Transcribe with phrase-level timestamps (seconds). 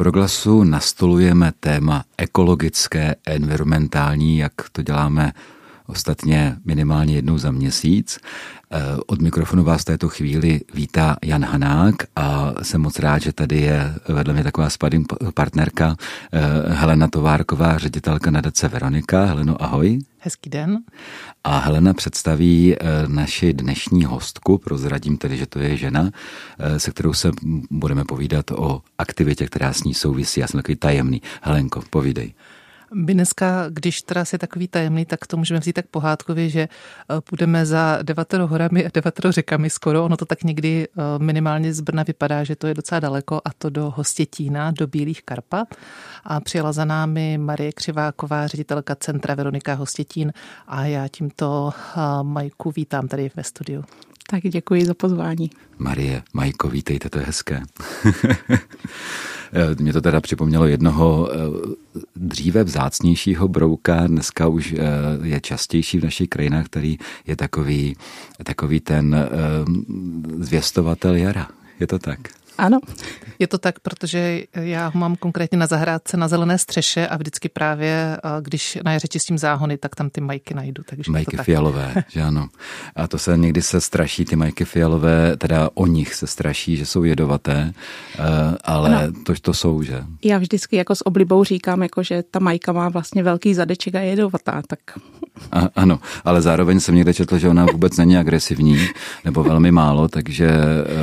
[0.00, 5.32] Proglasu nastolujeme téma ekologické, environmentální, jak to děláme
[5.86, 8.18] ostatně minimálně jednou za měsíc.
[8.70, 13.32] Eh, od mikrofonu vás v této chvíli vítá Jan Hanák a jsem moc rád, že
[13.32, 15.96] tady je vedle mě taková spadým partnerka
[16.32, 16.40] eh,
[16.74, 19.24] Helena Továrková, ředitelka nadace Veronika.
[19.24, 19.98] Heleno, ahoj.
[20.20, 20.78] Hezký den.
[21.44, 26.10] A Helena představí eh, naši dnešní hostku, prozradím tedy, že to je žena,
[26.78, 27.30] se kterou se
[27.70, 30.40] budeme povídat o aktivitě, která s ní souvisí.
[30.40, 31.22] Já jsem takový tajemný.
[31.42, 32.32] Helenko, povídej.
[32.94, 37.20] My dneska, když teda je takový tajemný, tak to můžeme vzít tak pohádkově, že eh,
[37.20, 40.04] půjdeme za devatero horami a devatero řekami skoro.
[40.04, 43.50] Ono to tak někdy eh, minimálně z Brna vypadá, že to je docela daleko a
[43.58, 45.74] to do Hostětína, do Bílých Karpat.
[46.24, 50.32] A přijela za námi Marie Křiváková, ředitelka Centra Veronika Hostětín
[50.66, 53.84] a já tímto eh, Majku vítám tady ve studiu.
[54.26, 55.50] Tak děkuji za pozvání.
[55.78, 57.62] Marie, Majko, vítejte, to je hezké.
[59.78, 61.36] Mě to teda připomnělo jednoho eh,
[62.16, 64.78] dříve vzácnějšího brouka, dneska už eh,
[65.22, 67.96] je častější v našich krajinách, který je takový,
[68.44, 69.28] takový ten eh,
[70.38, 71.48] zvěstovatel jara.
[71.80, 72.18] Je to tak?
[72.60, 72.78] Ano.
[73.38, 77.48] Je to tak, protože já ho mám konkrétně na zahrádce na zelené střeše a vždycky
[77.48, 80.82] právě, když na jaře čistím záhony, tak tam ty majky najdu.
[80.86, 82.48] Takže majky fialové, že ano.
[82.96, 86.86] A to se někdy se straší, ty majky fialové, teda o nich se straší, že
[86.86, 87.72] jsou jedovaté,
[88.64, 89.12] ale ano.
[89.26, 90.04] to, to jsou, že?
[90.24, 94.00] Já vždycky jako s oblibou říkám, jako, že ta majka má vlastně velký zadeček a
[94.00, 94.80] je jedovatá, tak
[95.52, 98.78] a, ano, ale zároveň jsem někde četl, že ona vůbec není agresivní,
[99.24, 100.50] nebo velmi málo, takže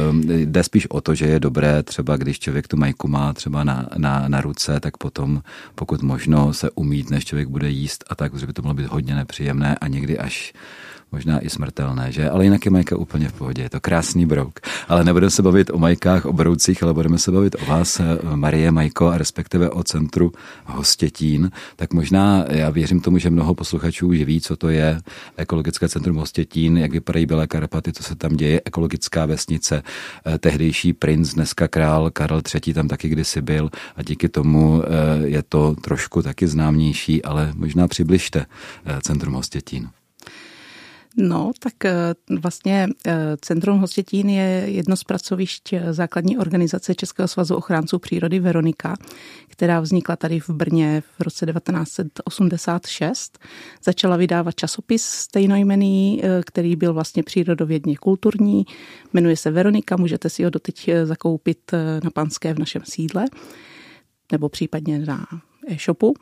[0.09, 3.63] um, jde spíš o to, že je dobré třeba, když člověk tu majku má třeba
[3.63, 5.41] na, na, na ruce, tak potom,
[5.75, 8.91] pokud možno, se umít, než člověk bude jíst a tak, protože by to mohlo být
[8.91, 10.53] hodně nepříjemné a někdy až
[11.11, 12.29] možná i smrtelné, že?
[12.29, 14.59] Ale jinak je Majka úplně v pohodě, je to krásný brouk.
[14.87, 18.01] Ale nebudeme se bavit o Majkách, o broucích, ale budeme se bavit o vás,
[18.35, 20.31] Marie Majko, a respektive o centru
[20.65, 21.51] Hostětín.
[21.75, 25.01] Tak možná já věřím tomu, že mnoho posluchačů už ví, co to je
[25.37, 29.83] ekologické centrum Hostětín, jak vypadají Bělé Karpaty, co se tam děje, ekologická vesnice,
[30.25, 32.73] eh, tehdejší princ, dneska král Karel III.
[32.73, 37.87] tam taky kdysi byl a díky tomu eh, je to trošku taky známější, ale možná
[37.87, 38.45] přibližte
[38.85, 39.89] eh, centrum Hostětín.
[41.19, 41.93] No, tak eh,
[42.39, 48.39] vlastně eh, Centrum Hostětín je jedno z pracovišť eh, základní organizace Českého svazu ochránců přírody
[48.39, 48.95] Veronika,
[49.47, 53.39] která vznikla tady v Brně v roce 1986.
[53.83, 58.65] Začala vydávat časopis stejnojmený, který byl vlastně přírodovědně kulturní.
[59.13, 61.71] Jmenuje se Veronika, můžete si ho doteď zakoupit
[62.03, 63.25] na Panské v našem sídle
[64.31, 65.25] nebo případně na
[65.67, 66.13] e-shopu.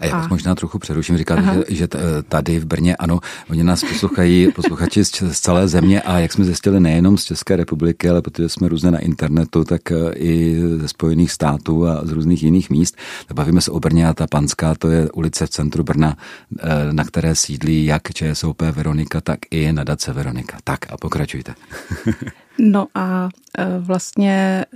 [0.00, 1.88] A já vás možná trochu přeruším, říkáte, že, že
[2.28, 6.44] tady v Brně, ano, oni nás poslouchají posluchači z, z celé země a jak jsme
[6.44, 10.88] zjistili nejenom z České republiky, ale protože jsme různě na internetu, tak eh, i ze
[10.88, 12.96] Spojených států a z různých jiných míst.
[13.34, 16.16] Bavíme se o Brně a ta Panská, to je ulice v centru Brna,
[16.58, 20.58] eh, na které sídlí jak ČSOP Veronika, tak i nadace Veronika.
[20.64, 21.54] Tak a pokračujte.
[22.58, 23.28] No a
[23.58, 24.66] e, vlastně e,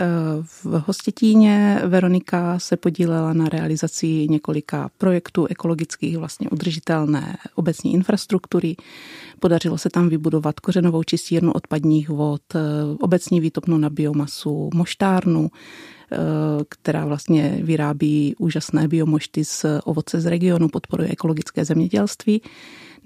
[0.42, 8.76] v Hostětíně Veronika se podílela na realizaci několika projektů ekologických, vlastně udržitelné obecní infrastruktury.
[9.40, 12.60] Podařilo se tam vybudovat kořenovou čistírnu odpadních vod, e,
[13.00, 15.50] obecní výtopnu na biomasu, moštárnu,
[16.68, 22.42] která vlastně vyrábí úžasné biomošty z ovoce z regionu, podporuje ekologické zemědělství.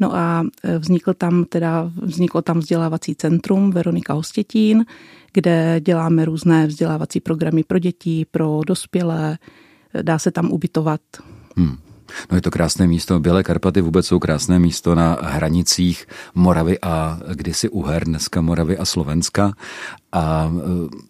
[0.01, 4.85] No a e, vznikl tam teda, vzniklo tam vzdělávací centrum Veronika Hostětín,
[5.33, 9.39] kde děláme různé vzdělávací programy pro děti, pro dospělé,
[10.03, 11.01] dá se tam ubytovat.
[11.57, 11.77] Hmm.
[12.31, 13.21] No je to krásné místo.
[13.21, 18.85] Bělé Karpaty vůbec jsou krásné místo na hranicích Moravy a kdysi Uher, dneska Moravy a
[18.85, 19.53] Slovenska.
[20.13, 20.53] A,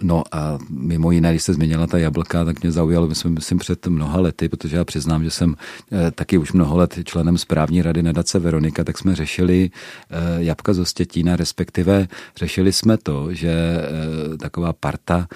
[0.02, 3.86] no a mimo jiné, když jste změnila ta jablka, tak mě zaujalo, myslím, myslím před
[3.86, 5.54] mnoha lety, protože já přiznám, že jsem
[5.92, 9.70] eh, taky už mnoho let členem správní rady nadace Veronika, tak jsme řešili
[10.10, 15.26] eh, jabka z Ostětína, respektive řešili jsme to, že eh, taková parta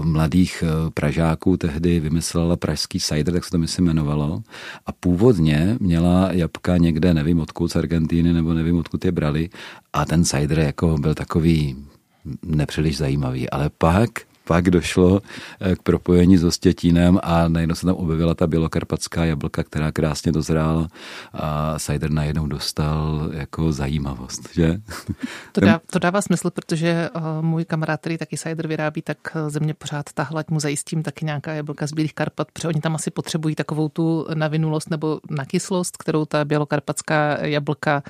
[0.00, 0.64] mladých
[0.94, 4.42] Pražáků tehdy vymyslela pražský cider, tak se to myslím jmenovalo.
[4.86, 9.50] A původně měla jabka někde, nevím odkud, z Argentíny, nebo nevím odkud je brali.
[9.92, 11.76] A ten cider jako byl takový
[12.42, 13.50] nepříliš zajímavý.
[13.50, 14.10] Ale pak
[14.48, 15.20] pak došlo
[15.60, 20.32] eh, k propojení s Ostětínem a najednou se tam objevila ta bělokarpatská jablka, která krásně
[20.32, 20.88] dozrála
[21.32, 24.80] a cider najednou dostal jako zajímavost, že?
[25.52, 29.50] To, dá, to dává smysl, protože eh, můj kamarád, který taky cider vyrábí, tak eh,
[29.50, 33.10] země pořád tahla, mu zajistím taky nějaká jablka z Bílých Karpat, protože oni tam asi
[33.10, 38.02] potřebují takovou tu navinulost nebo nakyslost, kterou ta bělokarpatská jablka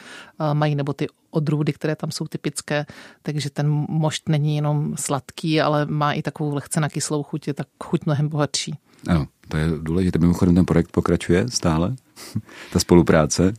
[0.52, 2.86] mají, nebo ty odrůdy, které tam jsou typické,
[3.22, 7.66] takže ten mošt není jenom sladký, ale má i takovou lehce nakyslou chuť, je tak
[7.84, 8.74] chuť mnohem bohatší.
[9.06, 10.18] Ano, to je důležité.
[10.18, 11.96] Mimochodem ten projekt pokračuje stále?
[12.72, 13.52] Ta spolupráce?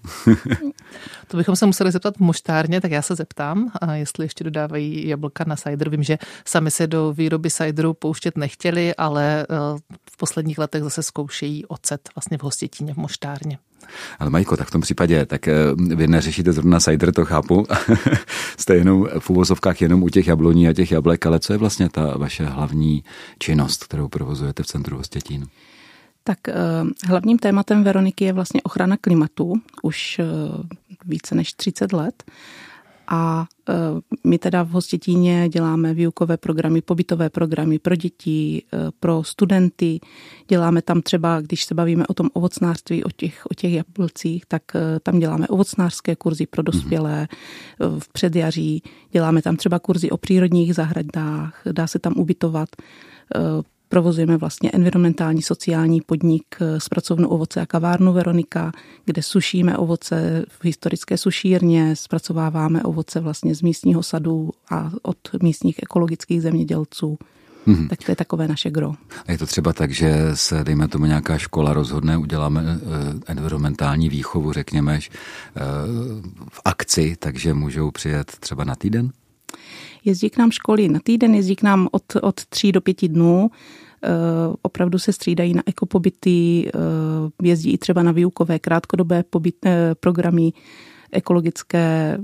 [1.28, 5.44] to bychom se museli zeptat v moštárně, tak já se zeptám, jestli ještě dodávají jablka
[5.48, 5.90] na cider.
[5.90, 9.56] Vím, že sami se do výroby cideru pouštět nechtěli, ale eh,
[10.12, 13.58] v posledních letech zase zkoušejí ocet vlastně v hostětíně v moštárně.
[14.20, 15.54] Ale Majko, tak v tom případě, tak eh,
[15.96, 17.66] vy neřešíte zrovna cider, to chápu.
[18.58, 21.90] Jste jenom v uvozovkách jenom u těch jabloní a těch jablek, ale co je vlastně
[21.90, 23.04] ta vaše hlavní
[23.40, 25.48] činnost, kterou provozujete v centru Hostětín?
[26.24, 26.54] Tak eh,
[27.08, 29.54] hlavním tématem Veroniky je vlastně ochrana klimatu
[29.84, 30.26] už eh,
[31.06, 32.24] více než 30 let.
[33.12, 33.74] A e,
[34.24, 40.00] my teda v Hostětíně děláme výukové programy, pobytové programy pro děti, e, pro studenty.
[40.48, 44.76] Děláme tam třeba, když se bavíme o tom ovocnářství, o těch, o těch jablcích, tak
[44.76, 47.28] e, tam děláme ovocnářské kurzy pro dospělé
[48.00, 48.84] v předjaří.
[49.12, 52.70] Děláme tam třeba kurzy o přírodních zahradách, dá se tam ubytovat
[53.90, 58.72] Provozujeme vlastně environmentální sociální podnik s eh, pracovnou ovoce a kavárnu Veronika,
[59.06, 65.80] kde sušíme ovoce v historické sušírně, zpracováváme ovoce vlastně z místního sadu a od místních
[65.84, 67.18] ekologických zemědělců.
[67.68, 67.88] Mm-hmm.
[67.88, 68.94] Tak to je takové naše gro.
[69.28, 72.70] A je to třeba tak, že se, dejme tomu, nějaká škola rozhodne, uděláme uh,
[73.28, 75.02] environmentální výchovu, řekněme, uh,
[76.50, 79.12] v akci, takže můžou přijet třeba na týden?
[80.06, 83.52] Jezdí k nám školy na týden, jezdí k nám od, od tří do pěti dnů.
[84.04, 84.10] Eh,
[84.62, 90.54] opravdu se střídají na ekopobyty, eh, jezdí i třeba na výukové krátkodobé pobyt, eh, programy
[91.12, 92.18] ekologické,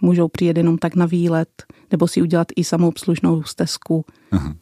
[0.00, 1.48] můžou přijet jenom tak na výlet,
[1.90, 4.04] nebo si udělat i samoobslužnou stezku.
[4.30, 4.54] Aha.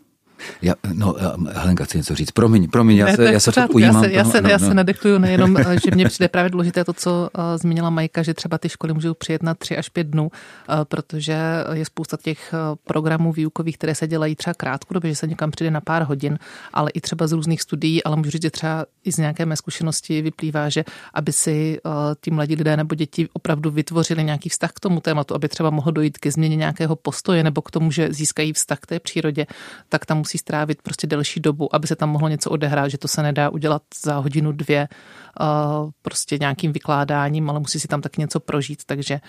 [0.63, 1.15] Já, no,
[1.53, 2.31] Helenka chce něco říct.
[2.31, 4.05] Promiň, promiň, já ne, se, já se to ujímám.
[4.05, 4.75] Já se, já se, no, já se no.
[4.75, 8.69] nadechluju nejenom, že mě přijde právě důležité to, co uh, zmínila Majka, že třeba ty
[8.69, 11.37] školy můžou přijet na tři až pět dnů, uh, protože
[11.73, 12.55] je spousta těch
[12.85, 16.39] programů výukových, které se dělají třeba krátkodobě, že se někam přijde na pár hodin,
[16.73, 19.57] ale i třeba z různých studií, ale můžu říct, že třeba i z nějaké mé
[19.57, 20.85] zkušenosti vyplývá, že
[21.15, 25.35] aby si uh, ti mladí lidé nebo děti opravdu vytvořili nějaký vztah k tomu tématu,
[25.35, 28.87] aby třeba mohlo dojít ke změně nějakého postoje nebo k tomu, že získají vztah k
[28.87, 29.47] té přírodě,
[29.89, 32.99] tak tam musí musí strávit prostě delší dobu, aby se tam mohlo něco odehrát, že
[32.99, 34.89] to se nedá udělat za hodinu, dvě
[36.03, 39.21] prostě nějakým vykládáním, ale musí si tam tak něco prožít, takže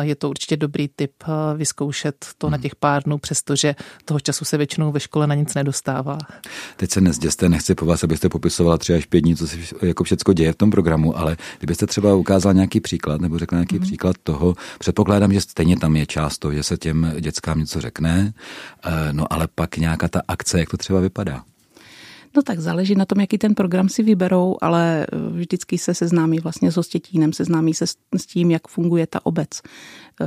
[0.00, 1.12] je to určitě dobrý tip
[1.56, 2.62] vyzkoušet to na hmm.
[2.62, 6.18] těch pár dnů, přestože toho času se většinou ve škole na nic nedostává.
[6.76, 10.04] Teď se nezděste, nechci po vás, abyste popisovala tři až pět dní, co se jako
[10.04, 13.82] všechno děje v tom programu, ale kdybyste třeba ukázal nějaký příklad nebo řekl nějaký mm.
[13.82, 18.34] příklad toho, předpokládám, že stejně tam je část toho, že se těm dětskám něco řekne,
[18.84, 21.42] e, no ale pak nějaká ta akce, jak to třeba vypadá.
[22.36, 26.38] No tak záleží na tom, jaký ten program si vyberou, ale eh, vždycky se seznámí
[26.40, 27.86] vlastně s hostětínem, seznámí se
[28.16, 29.62] s tím, jak funguje ta obec,
[30.20, 30.24] eh,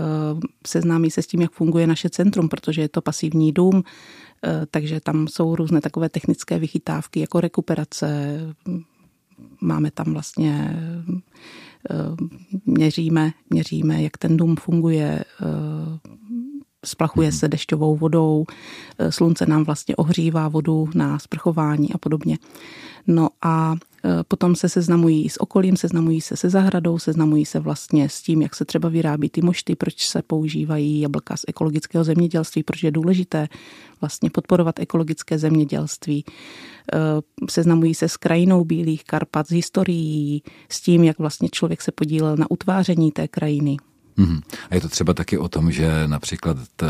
[0.68, 3.84] seznámí se s tím, jak funguje naše centrum, protože je to pasivní dům,
[4.46, 8.40] eh, takže tam jsou různé takové technické vychytávky, jako rekuperace,
[9.62, 10.78] máme tam vlastně
[12.66, 15.24] měříme, měříme, jak ten dům funguje,
[16.86, 18.46] splachuje se dešťovou vodou,
[19.00, 22.38] e, slunce nám vlastně ohřívá vodu na sprchování a podobně.
[23.08, 23.76] No a
[24.06, 28.42] e, potom se seznamují s okolím, seznamují se se zahradou, seznamují se vlastně s tím,
[28.42, 32.92] jak se třeba vyrábí ty mošty, proč se používají jablka z ekologického zemědělství, proč je
[32.92, 33.48] důležité
[34.02, 36.26] vlastně podporovat ekologické zemědělství.
[36.28, 37.00] E,
[37.50, 42.38] seznamují se s krajinou Bílých Karpat, s historií, s tím, jak vlastně člověk se podílel
[42.38, 43.78] na utváření té krajiny.
[44.18, 44.42] Mm-hmm.
[44.70, 46.86] A je to třeba taky o tom, že například t,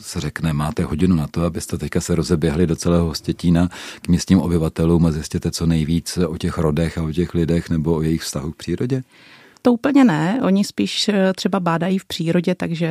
[0.00, 3.68] se řekne, máte hodinu na to, abyste teďka se rozeběhli do celého Stětína
[4.02, 7.94] k místním obyvatelům a zjistěte co nejvíc o těch rodech a o těch lidech nebo
[7.94, 9.02] o jejich vztahu k přírodě?
[9.66, 12.90] To úplně ne, oni spíš eh, třeba bádají v přírodě, takže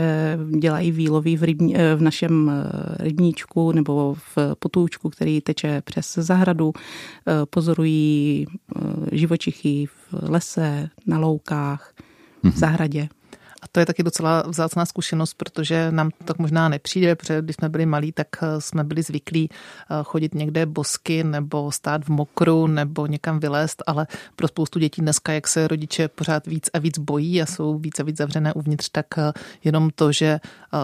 [0.60, 6.14] dělají výlovy v, rybní, eh, v našem eh, rybníčku nebo v potůčku, který teče přes
[6.14, 6.74] zahradu,
[7.50, 8.46] pozorují
[9.12, 11.94] živočichy v lese, na loukách,
[12.42, 12.54] v mhm.
[12.58, 13.08] zahradě.
[13.66, 17.56] A to je taky docela vzácná zkušenost, protože nám to tak možná nepřijde, protože když
[17.56, 22.10] jsme byli malí, tak eh, jsme byli zvyklí eh, chodit někde bosky nebo stát v
[22.10, 26.80] mokru nebo někam vylézt, ale pro spoustu dětí dneska, jak se rodiče pořád víc a
[26.80, 29.32] víc bojí a jsou víc a víc zavřené uvnitř, tak eh,
[29.64, 30.40] jenom to, že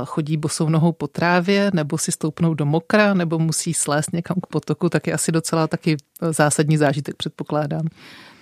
[0.05, 4.47] chodí bosou nohou po trávě nebo si stoupnou do mokra nebo musí slést někam k
[4.47, 5.97] potoku, tak je asi docela taky
[6.31, 7.87] zásadní zážitek, předpokládám.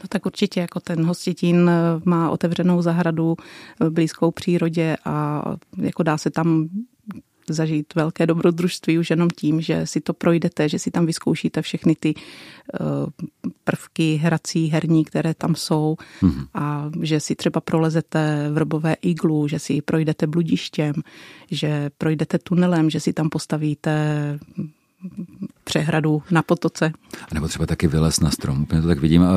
[0.01, 3.35] No tak určitě jako ten Hostitín eh, má otevřenou zahradu
[3.79, 5.43] v blízkou přírodě a
[5.77, 6.69] jako dá se tam
[7.53, 11.95] zažít velké dobrodružství už jenom tím, že si to projdete, že si tam vyzkoušíte všechny
[11.95, 12.77] ty eh,
[13.63, 16.47] prvky hrací, herní, které tam jsou mm-hmm.
[16.53, 20.93] a že si třeba prolezete vrbové iglu, že si projdete bludištěm,
[21.51, 24.39] že projdete tunelem, že si tam postavíte
[25.69, 26.91] přehradu na potoce.
[27.31, 28.61] A nebo třeba taky vylez na strom.
[28.61, 29.23] Úplně to tak vidím.
[29.23, 29.29] A,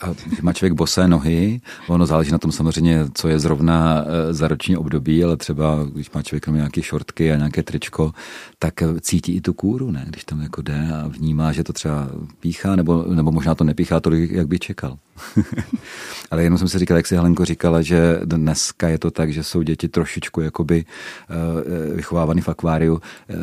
[0.00, 4.48] a má člověk bosé nohy, ono záleží na tom samozřejmě, co je zrovna e, za
[4.48, 8.12] roční období, ale třeba, když má člověk nějaké šortky a nějaké tričko,
[8.58, 10.04] tak cítí i tu kůru, ne?
[10.08, 12.08] Když tam jako jde a vnímá, že to třeba
[12.40, 14.98] píchá, nebo, nebo možná to nepíchá tolik, jak by čekal.
[16.30, 19.42] ale jenom jsem si říkal, jak si Helenko říkala, že dneska je to tak, že
[19.42, 23.34] jsou děti trošičku jakoby e, vychovávány v akváriu, e,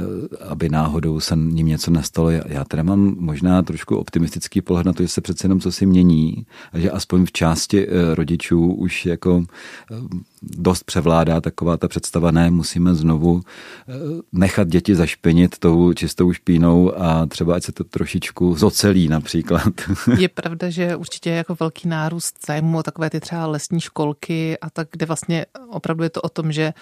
[0.45, 2.29] aby náhodou se ním něco nestalo.
[2.29, 5.85] Já, teda mám možná trošku optimistický pohled na to, že se přece jenom co si
[5.85, 9.43] mění a že aspoň v části eh, rodičů už jako
[9.91, 9.95] eh,
[10.41, 13.41] dost převládá taková ta představa, ne, musíme znovu
[13.87, 13.93] eh,
[14.31, 19.73] nechat děti zašpinit tou čistou špínou a třeba ať se to trošičku zocelí například.
[20.17, 24.59] Je pravda, že určitě je jako velký nárůst zájmu o takové ty třeba lesní školky
[24.59, 26.73] a tak, kde vlastně opravdu je to o tom, že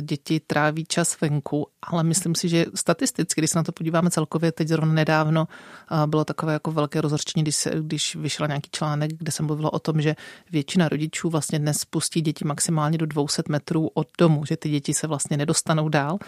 [0.00, 4.52] děti tráví čas venku, ale myslím si, že statisticky, když se na to podíváme celkově,
[4.52, 5.48] teď zrovna nedávno
[6.06, 9.78] bylo takové jako velké rozhorčení, když, se, když vyšel nějaký článek, kde se mluvilo o
[9.78, 10.16] tom, že
[10.52, 14.94] většina rodičů vlastně dnes pustí děti maximálně do 200 metrů od domu, že ty děti
[14.94, 16.18] se vlastně nedostanou dál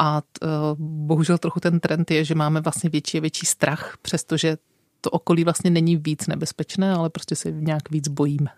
[0.00, 0.48] a t, e,
[0.78, 4.56] bohužel trochu ten trend je, že máme vlastně větší a větší strach, přestože
[5.00, 8.50] to okolí vlastně není víc nebezpečné, ale prostě se nějak víc bojíme.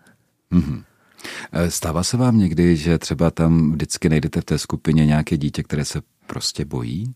[0.51, 0.83] Mm-hmm.
[1.69, 5.85] Stává se vám někdy, že třeba tam vždycky najdete v té skupině nějaké dítě, které
[5.85, 7.13] se prostě bojí?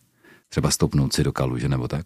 [0.50, 2.06] Třeba stoupnout si do kaluže nebo tak?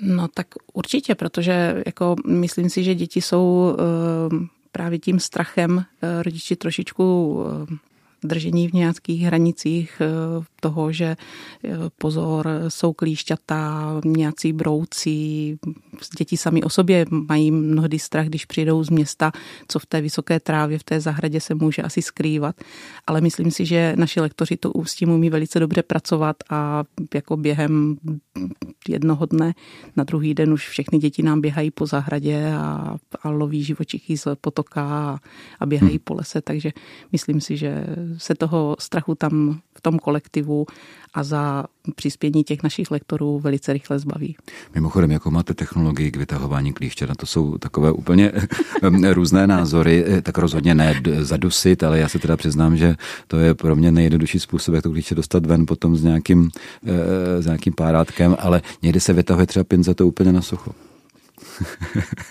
[0.00, 6.22] No tak určitě, protože jako myslím si, že děti jsou eh, právě tím strachem eh,
[6.22, 7.76] rodiči trošičku eh,
[8.22, 15.58] držení v nějakých hranicích eh, toho, že eh, pozor, jsou klíšťata, nějací brouci,
[16.18, 19.32] děti sami o sobě mají mnohdy strach, když přijdou z města,
[19.68, 22.56] co v té vysoké trávě, v té zahradě se může asi skrývat.
[23.06, 27.36] Ale myslím si, že naši lektoři to s tím umí velice dobře pracovat a jako
[27.36, 27.96] během
[28.88, 29.54] jednoho dne
[29.96, 34.26] na druhý den už všechny děti nám běhají po zahradě a, a loví živočichy z
[34.40, 35.18] potoka a,
[35.60, 36.04] a běhají hmm.
[36.04, 36.70] po lese, takže
[37.12, 40.51] myslím si, že se toho strachu tam v tom kolektivu
[41.14, 44.36] a za přispění těch našich lektorů velice rychle zbaví.
[44.74, 48.32] Mimochodem, jako máte technologii k vytahování klíště, na to jsou takové úplně
[49.12, 52.94] různé názory, tak rozhodně ne zadusit, ale já se teda přiznám, že
[53.26, 56.50] to je pro mě nejjednodušší způsob, jak to klíště dostat ven potom s nějakým,
[56.86, 60.72] eh, s nějakým párátkem, ale někdy se vytahuje třeba pinze to úplně na sucho.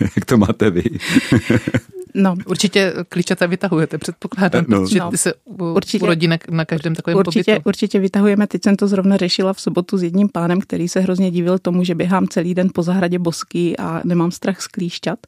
[0.00, 0.82] jak to máte vy?
[2.14, 2.34] No.
[2.46, 4.80] Určitě klíčata vytahujete, předpokládám, no.
[4.80, 7.68] protože ty se určitě, urodí na, na každém takovém určitě, pobytu.
[7.68, 8.46] Určitě vytahujeme.
[8.46, 11.84] Teď jsem to zrovna řešila v sobotu s jedním pánem, který se hrozně divil tomu,
[11.84, 15.18] že běhám celý den po zahradě bosky a nemám strach z klíšťat.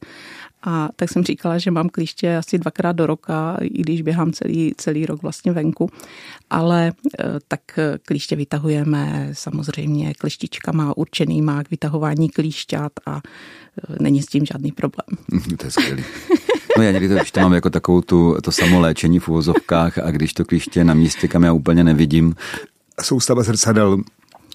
[0.67, 4.73] A tak jsem říkala, že mám klíště asi dvakrát do roka, i když běhám celý,
[4.77, 5.89] celý rok vlastně venku.
[6.49, 7.61] Ale eh, tak
[8.05, 15.07] klíště vytahujeme samozřejmě kleštičkama určenýma k vytahování klíšťat a eh, není s tím žádný problém.
[15.57, 16.03] to je skvělý.
[16.77, 20.11] No já někdy to, když to mám jako takovou tu, to samoléčení v uvozovkách a
[20.11, 22.35] když to klíště na místě, kam já úplně nevidím,
[23.01, 23.97] soustava zrcadel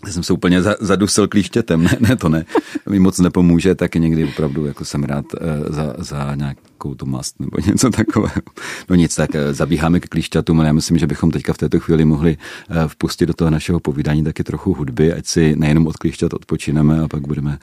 [0.07, 2.45] já jsem se úplně zadusil klíštětem, ne, ne, to ne,
[2.89, 7.41] mi moc nepomůže, tak někdy opravdu jako jsem rád uh, za, za nějakou tu mast
[7.41, 8.43] nebo něco takového.
[8.91, 11.81] No nic, tak uh, zabíháme k klíšťatům, ale já myslím, že bychom teďka v této
[11.81, 15.97] chvíli mohli uh, vpustit do toho našeho povídání taky trochu hudby, ať si nejenom od
[15.97, 17.59] klíšťat odpočineme a pak budeme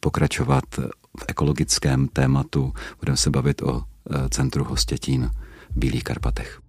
[0.00, 0.64] pokračovat
[1.18, 2.72] v ekologickém tématu.
[3.00, 3.82] Budeme se bavit o
[4.30, 5.30] centru Hostětín
[5.70, 6.67] v Bílých Karpatech.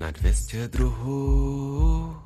[0.00, 2.16] Na dvěstě druhů.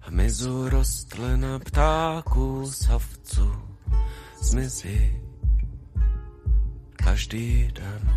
[0.00, 3.52] Hmyzu rostlina ptáků, savců,
[4.42, 5.20] zmizí
[6.92, 8.10] každý den.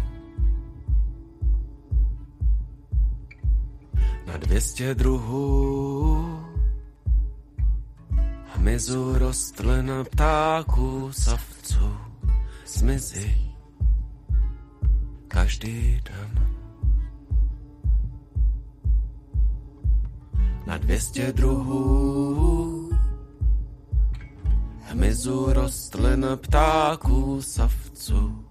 [4.28, 6.40] Na dvěstě druhů
[8.56, 11.98] hmyzu rostlina ptáků, savců,
[12.66, 13.56] zmizí
[15.28, 16.59] každý den.
[20.66, 22.90] Na dvěstě druhů.
[24.82, 28.46] Hmyzu, rostlin, ptáků, savců,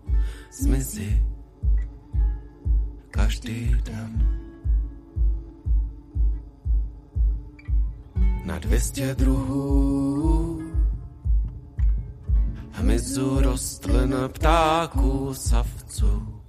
[0.52, 1.22] zmizí
[3.10, 4.28] každý den.
[8.44, 10.68] Na dvěstě druhů
[12.78, 16.42] hmyzu, rostlin, ptáků, savců,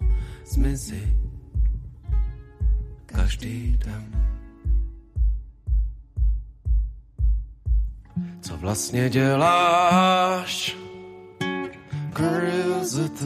[0.46, 1.18] zmizí
[3.06, 4.39] každý den.
[8.42, 10.78] Co vlastně děláš?
[12.18, 13.26] Curiosity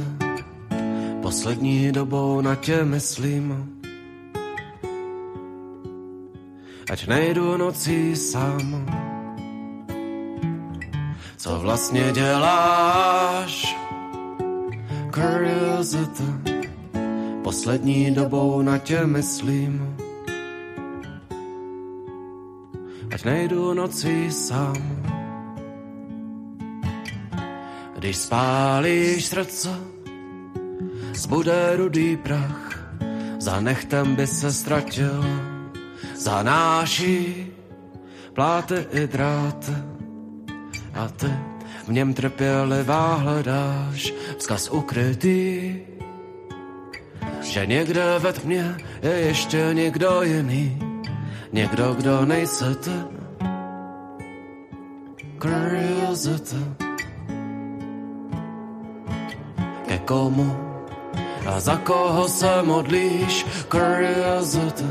[1.21, 3.69] Poslední dobou na tě myslím
[6.91, 8.85] Ať nejdu nocí sám
[11.43, 13.77] co vlastně děláš.
[15.13, 16.23] Curiosity,
[17.43, 20.02] poslední dobou na tě myslím.
[23.25, 25.03] Nejdu nocí sám.
[27.95, 29.69] Když spálíš srdce,
[31.13, 32.89] zbude rudý prach,
[33.39, 35.23] za nechtem by se ztratil,
[36.15, 37.47] zanáší
[38.33, 39.73] pláty i dráty
[40.93, 41.31] a ty
[41.87, 45.75] v něm trpělivá hledáš vzkaz ukrytý,
[47.41, 50.79] že někde ve tmě je ještě někdo jiný,
[51.51, 52.75] někdo, kdo nejse
[56.23, 56.63] Curiosity.
[59.87, 60.47] Ke komu
[61.43, 63.45] a za koho se modlíš?
[63.67, 64.87] Curiosity.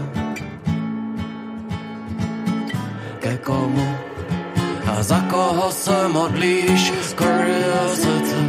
[3.21, 3.89] Ke komu
[4.85, 6.93] a za koho se modlíš?
[7.17, 8.43] Curiosity.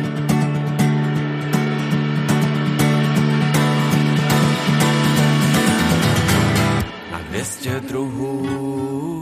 [7.11, 9.12] Na dvěstě druhů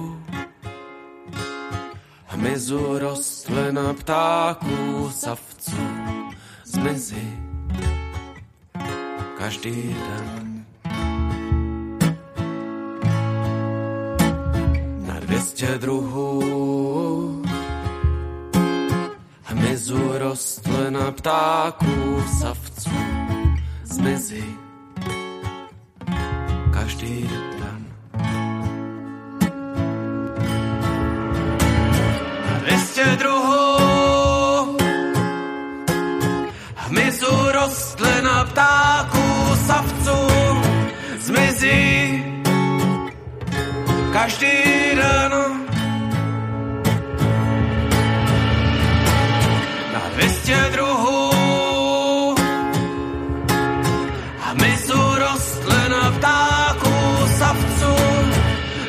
[2.42, 5.78] hmyzu rostlin ptáků savců.
[6.66, 7.38] Zmizí
[9.38, 10.66] každý den.
[15.08, 17.44] Na dvěstě druhů.
[19.44, 22.92] Hmyzu rostlin ptáků savců.
[23.84, 24.56] Zmizí
[26.74, 27.61] každý den.
[33.02, 34.78] Dvěstě druhů
[36.76, 40.18] hmyzu rostlin ptáků savců
[41.20, 42.24] zmizí
[44.14, 44.48] každý
[44.96, 45.32] den.
[49.94, 51.32] Na dvěstě druhů
[54.40, 56.94] hmyzu rostlin ptáků
[57.38, 57.96] savců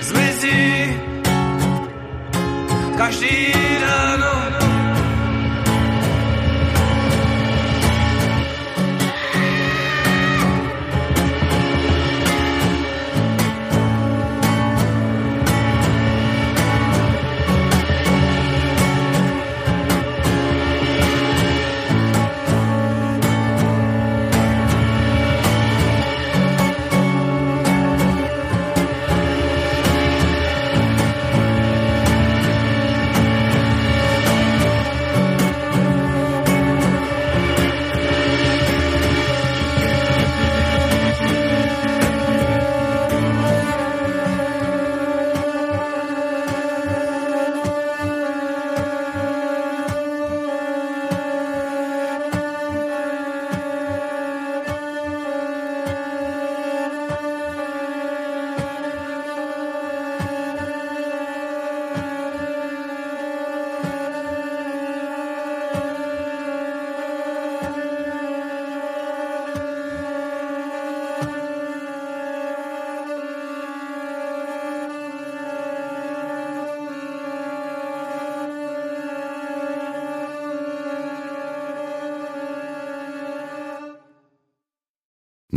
[0.01, 1.01] zmizí
[2.97, 3.62] každý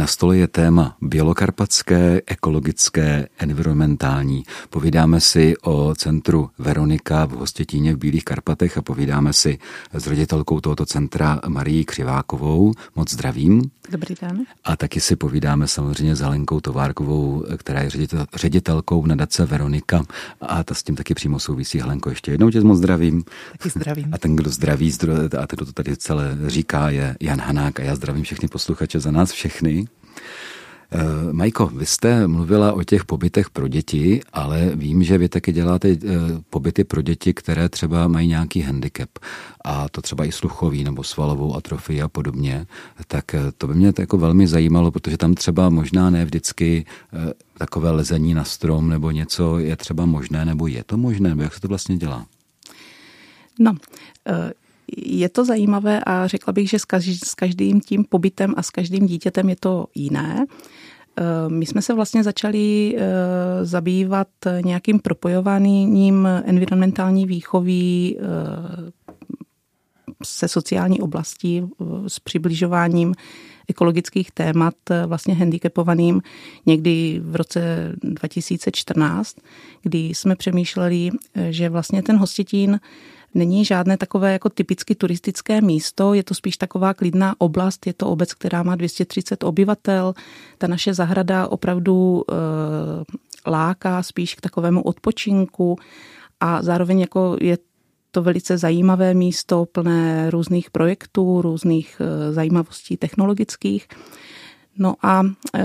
[0.05, 4.43] Na stole je téma bělokarpatské, ekologické, environmentální.
[4.69, 9.57] Povídáme si o centru Veronika v Hostětíně v Bílých Karpatech a povídáme si
[9.93, 12.71] s ředitelkou tohoto centra Marii Křivákovou.
[12.95, 13.61] Moc zdravím.
[13.91, 14.45] Dobrý den.
[14.63, 20.05] A taky si povídáme samozřejmě s Helenkou Továrkovou, která je ředitel, ředitelkou nadace Veronika
[20.41, 21.79] a ta s tím taky přímo souvisí.
[21.79, 23.23] Helenko, ještě jednou tě moc zdravím.
[23.51, 24.09] Taky zdravím.
[24.11, 24.93] A ten, kdo zdraví
[25.39, 28.99] a ten, kdo to tady celé říká, je Jan Hanák a já zdravím všechny posluchače
[28.99, 29.87] za nás všechny.
[30.91, 35.51] Eh, Majko, vy jste mluvila o těch pobytech pro děti, ale vím, že vy taky
[35.51, 35.97] děláte eh,
[36.49, 39.09] pobyty pro děti, které třeba mají nějaký handicap
[39.63, 42.65] a to třeba i sluchový nebo svalovou atrofii a podobně.
[43.07, 46.85] Tak eh, to by mě to jako velmi zajímalo, protože tam třeba možná ne vždycky
[47.57, 51.53] takové lezení na strom nebo něco je třeba možné, nebo je to možné, nebo jak
[51.53, 52.25] se to vlastně dělá?
[53.59, 53.75] No,
[54.97, 56.79] je to zajímavé a řekla bych, že
[57.25, 60.45] s každým tím pobytem a s každým dítětem je to jiné.
[61.47, 62.97] My jsme se vlastně začali
[63.63, 64.27] zabývat
[64.61, 68.17] nějakým propojovaným environmentální výchoví
[70.23, 71.63] se sociální oblastí
[72.07, 73.13] s přibližováním
[73.69, 74.73] ekologických témat
[75.07, 76.21] vlastně handicapovaným
[76.65, 79.37] někdy v roce 2014,
[79.81, 81.09] kdy jsme přemýšleli,
[81.49, 82.79] že vlastně ten Hostětín
[83.35, 88.07] není žádné takové jako typicky turistické místo, je to spíš taková klidná oblast, je to
[88.07, 90.13] obec, která má 230 obyvatel.
[90.57, 92.33] Ta naše zahrada opravdu e,
[93.49, 95.77] láká spíš k takovému odpočinku
[96.39, 97.57] a zároveň jako je
[98.11, 103.87] to velice zajímavé místo, plné různých projektů, různých e, zajímavostí technologických.
[104.77, 105.23] No a
[105.55, 105.63] e,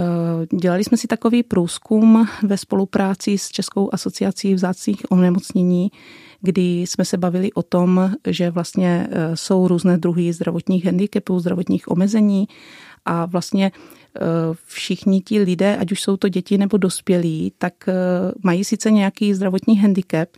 [0.56, 5.90] dělali jsme si takový průzkum ve spolupráci s Českou asociací vzácných onemocnění,
[6.40, 11.90] kdy jsme se bavili o tom, že vlastně e, jsou různé druhy zdravotních handicapů, zdravotních
[11.90, 12.48] omezení
[13.05, 13.70] a vlastně e,
[14.66, 17.74] všichni ti lidé, ať už jsou to děti nebo dospělí, tak
[18.42, 20.29] mají sice nějaký zdravotní handicap,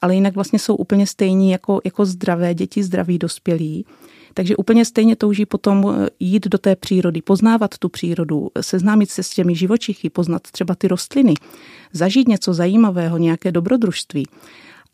[0.00, 3.86] ale jinak vlastně jsou úplně stejní jako, jako zdravé děti, zdraví dospělí.
[4.34, 9.30] Takže úplně stejně touží potom jít do té přírody, poznávat tu přírodu, seznámit se s
[9.30, 11.34] těmi živočichy, poznat třeba ty rostliny,
[11.92, 14.26] zažít něco zajímavého, nějaké dobrodružství.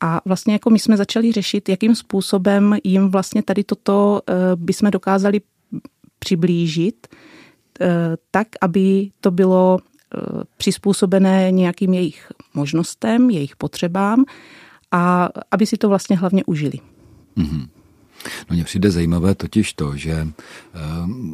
[0.03, 4.91] A vlastně jako my jsme začali řešit, jakým způsobem jim vlastně tady toto eh, bychom
[4.91, 5.41] dokázali
[6.19, 7.07] přiblížit,
[7.81, 7.87] eh,
[8.31, 9.79] tak, aby to bylo
[10.57, 14.25] přizpůsobené nějakým jejich možnostem, jejich potřebám
[14.91, 16.79] a aby si to vlastně hlavně užili.
[17.37, 17.69] Mm-hmm.
[18.51, 20.79] No mně přijde zajímavé totiž to, že eh,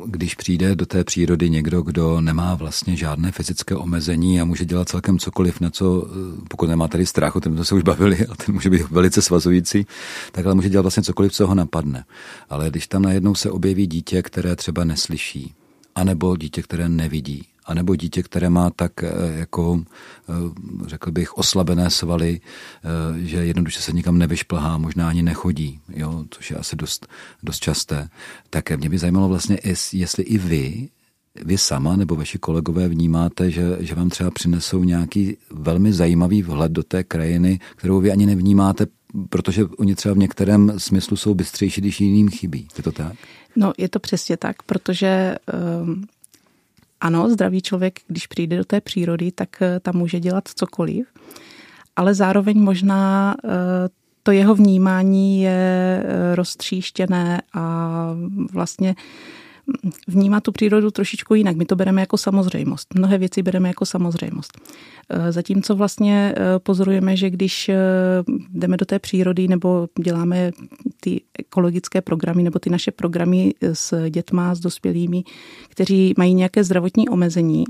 [0.07, 4.88] když přijde do té přírody někdo, kdo nemá vlastně žádné fyzické omezení a může dělat
[4.88, 8.35] celkem cokoliv, na co, eh, pokud nemá tady strach, o tom se už bavili, a
[8.35, 9.87] ten může být velice svazující,
[10.33, 12.05] tak ale může dělat vlastně cokoliv, co ho napadne.
[12.51, 15.55] Ale když tam najednou se objeví dítě, které třeba neslyší,
[15.94, 19.81] anebo dítě, které nevidí, anebo dítě, které má tak eh, jako,
[20.28, 20.33] eh,
[20.87, 26.50] řekl bych, oslabené svaly, eh, že jednoduše se nikam nevyšplhá, možná ani nechodí, jo, což
[26.50, 27.07] je asi dost,
[27.42, 28.09] dost časté.
[28.50, 29.59] Tak mě by zajímalo vlastně,
[29.92, 30.88] jestli i vy
[31.44, 36.72] vy sama nebo vaši kolegové vnímáte, že, že vám třeba přinesou nějaký velmi zajímavý vhled
[36.72, 38.87] do té krajiny, kterou vy ani nevnímáte,
[39.28, 42.68] protože oni třeba v některém smyslu jsou bystřejší, když jiným chybí.
[42.76, 43.12] Je to tak?
[43.57, 45.37] No, je to přesně tak, protože
[45.83, 46.04] um,
[47.00, 51.06] ano, zdravý člověk, když přijde do té přírody, tak eh, tam může dělat cokoliv,
[51.96, 53.48] ale zároveň možná eh,
[54.22, 57.88] to jeho vnímání je eh, roztříštěné a
[58.52, 58.94] vlastně
[60.07, 61.57] vnímá tu přírodu trošičku jinak.
[61.57, 62.94] My to bereme jako samozřejmost.
[62.94, 64.61] Mnohé věci bereme jako samozřejmost.
[65.09, 67.76] Eh, zatímco vlastně eh, pozorujeme, že když eh,
[68.50, 70.50] jdeme do té přírody nebo děláme
[71.00, 75.24] ty ekologické programy nebo ty naše programy s dětma, s dospělými,
[75.68, 77.64] kteří mají nějaké zdravotní omezení,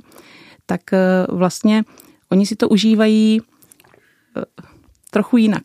[0.66, 0.80] tak
[1.28, 1.84] vlastně
[2.30, 3.40] oni si to užívají
[5.10, 5.62] trochu jinak,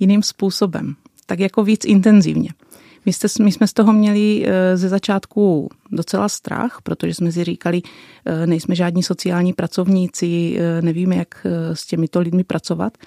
[0.00, 0.94] jiným způsobem,
[1.26, 2.50] tak jako víc intenzivně.
[3.06, 7.44] My, jste, my jsme z toho měli eh, ze začátku docela strach, protože jsme si
[7.44, 7.82] říkali,
[8.24, 12.98] eh, nejsme žádní sociální pracovníci, eh, nevíme, jak s těmito lidmi pracovat,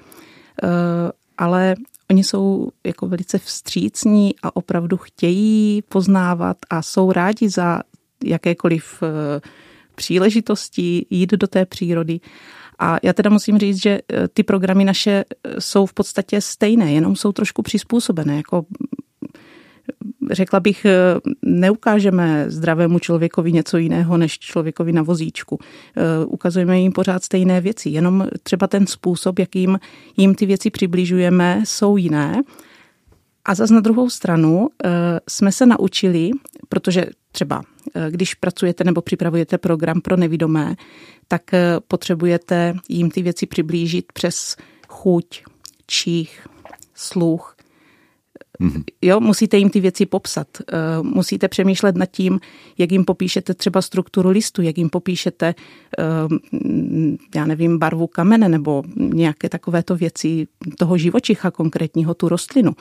[1.37, 1.75] ale
[2.09, 7.81] oni jsou jako velice vstřícní a opravdu chtějí poznávat a jsou rádi za
[8.23, 9.03] jakékoliv
[9.95, 12.19] příležitosti jít do té přírody.
[12.79, 13.99] A já teda musím říct, že
[14.33, 15.25] ty programy naše
[15.59, 18.37] jsou v podstatě stejné, jenom jsou trošku přizpůsobené.
[18.37, 18.65] Jako
[20.31, 20.95] řekla bych, eh,
[21.41, 25.59] neukážeme zdravému člověkovi něco jiného než člověkovi na vozíčku.
[25.61, 29.79] Eh, ukazujeme jim pořád stejné věci, jenom třeba ten způsob, jakým
[30.17, 32.41] jim ty věci přibližujeme, jsou jiné.
[33.45, 34.89] A zase na druhou stranu eh,
[35.29, 36.31] jsme se naučili,
[36.69, 37.63] protože třeba
[38.09, 40.75] když pracujete nebo připravujete program pro nevidomé,
[41.27, 41.41] tak
[41.87, 44.55] potřebujete jim ty věci přiblížit přes
[44.87, 45.43] chuť,
[45.87, 46.47] čích,
[46.95, 47.56] sluch,
[48.61, 48.83] Mm-hmm.
[49.01, 50.47] Jo, musíte jim ty věci popsat.
[50.61, 52.39] Eh, musíte přemýšlet nad tím,
[52.77, 55.55] jak jim popíšete třeba strukturu listu, jak jim popíšete,
[55.99, 56.03] eh,
[57.35, 62.71] já nevím, barvu kamene nebo nějaké takovéto věci toho živočicha konkrétního, tu rostlinu.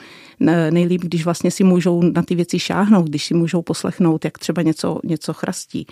[0.70, 4.62] Nejlíp, když vlastně si můžou na ty věci šáhnout, když si můžou poslechnout, jak třeba
[4.62, 5.86] něco, něco chrastí.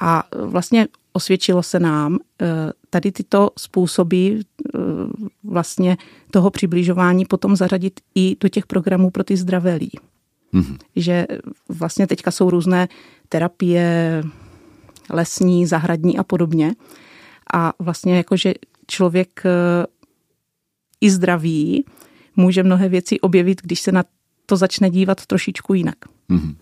[0.00, 2.46] A vlastně osvědčilo se nám eh,
[2.90, 4.78] tady tyto způsoby eh,
[5.44, 5.96] vlastně
[6.30, 9.98] toho přibližování potom zařadit i do těch programů pro ty zdravé lidi.
[10.54, 10.78] Mm-hmm.
[10.96, 11.26] Že
[11.68, 12.88] vlastně teďka jsou různé
[13.28, 14.22] terapie
[15.10, 16.74] lesní, zahradní a podobně.
[17.54, 18.54] A vlastně jakože
[18.86, 19.86] člověk eh,
[21.00, 21.84] i zdravý
[22.36, 24.04] může mnohé věci objevit, když se na
[24.46, 25.96] to začne dívat trošičku jinak.
[26.30, 26.54] Mm-hmm.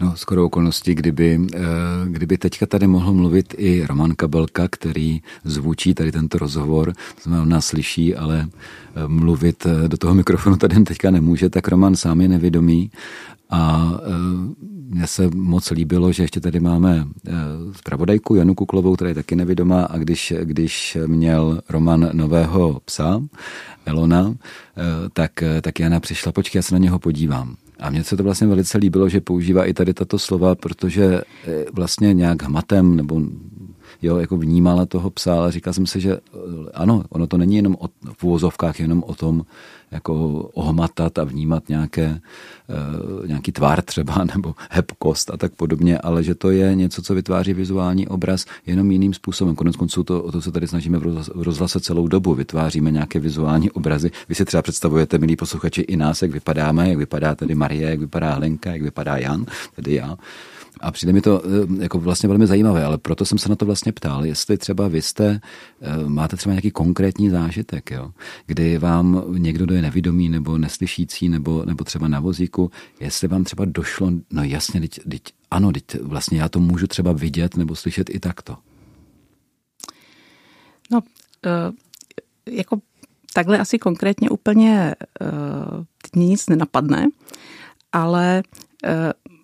[0.00, 1.58] No, skoro okolností, kdyby, eh,
[2.04, 7.42] kdyby teďka tady mohl mluvit i Roman Kabelka, který zvučí tady tento rozhovor, to znamená,
[7.42, 11.96] on nás slyší, ale eh, mluvit eh, do toho mikrofonu tady teďka nemůže, tak Roman
[11.96, 12.90] sám je nevědomý
[13.50, 13.92] a
[14.88, 17.06] mně se moc líbilo, že ještě tady máme
[17.72, 23.22] zpravodajku Janu Kuklovou, která je taky nevidomá a když, když měl Roman nového psa,
[23.86, 24.34] Elona,
[25.12, 27.56] tak, tak Jana přišla, počkej, já se na něho podívám.
[27.80, 31.20] A mně se to vlastně velice líbilo, že používá i tady tato slova, protože
[31.72, 33.20] vlastně nějak hmatem nebo
[34.02, 36.38] jo, jako vnímala toho psa, ale říkal jsem si, že eh,
[36.74, 39.44] ano, ono to není jenom o, v úvozovkách jenom o tom,
[39.90, 40.14] jako
[40.54, 42.20] ohmatat a vnímat nějaké,
[43.20, 47.14] uh, nějaký tvár třeba nebo hebkost a tak podobně, ale že to je něco, co
[47.14, 49.54] vytváří vizuální obraz jenom jiným způsobem.
[49.54, 52.34] Konec konců to, o to se tady snažíme v rozhlase celou dobu.
[52.34, 54.10] Vytváříme nějaké vizuální obrazy.
[54.28, 58.00] Vy si třeba představujete, milí posluchači, i nás, jak vypadáme, jak vypadá tady Marie, jak
[58.00, 60.16] vypadá Helenka, jak vypadá Jan, tedy já.
[60.80, 63.66] A přijde mi to eh, jako vlastně velmi zajímavé, ale proto jsem se na to
[63.66, 65.40] vlastně ptal, jestli třeba vy jste,
[65.80, 68.10] eh, máte třeba nějaký konkrétní zážitek, jo,
[68.46, 73.44] kdy vám někdo, kdo je nevidomý nebo neslyšící nebo, nebo třeba na vozíku, jestli vám
[73.44, 77.74] třeba došlo, no jasně, teď, teď, ano, teď vlastně já to můžu třeba vidět nebo
[77.74, 78.56] slyšet i takto.
[80.90, 81.74] No, uh,
[82.54, 82.78] jako
[83.34, 85.84] takhle asi konkrétně úplně uh,
[86.22, 87.06] nic nenapadne,
[87.92, 88.42] ale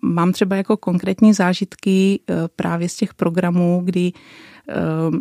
[0.03, 4.11] mám třeba jako konkrétní zážitky eh, právě z těch programů, kdy
[4.67, 5.19] ehm,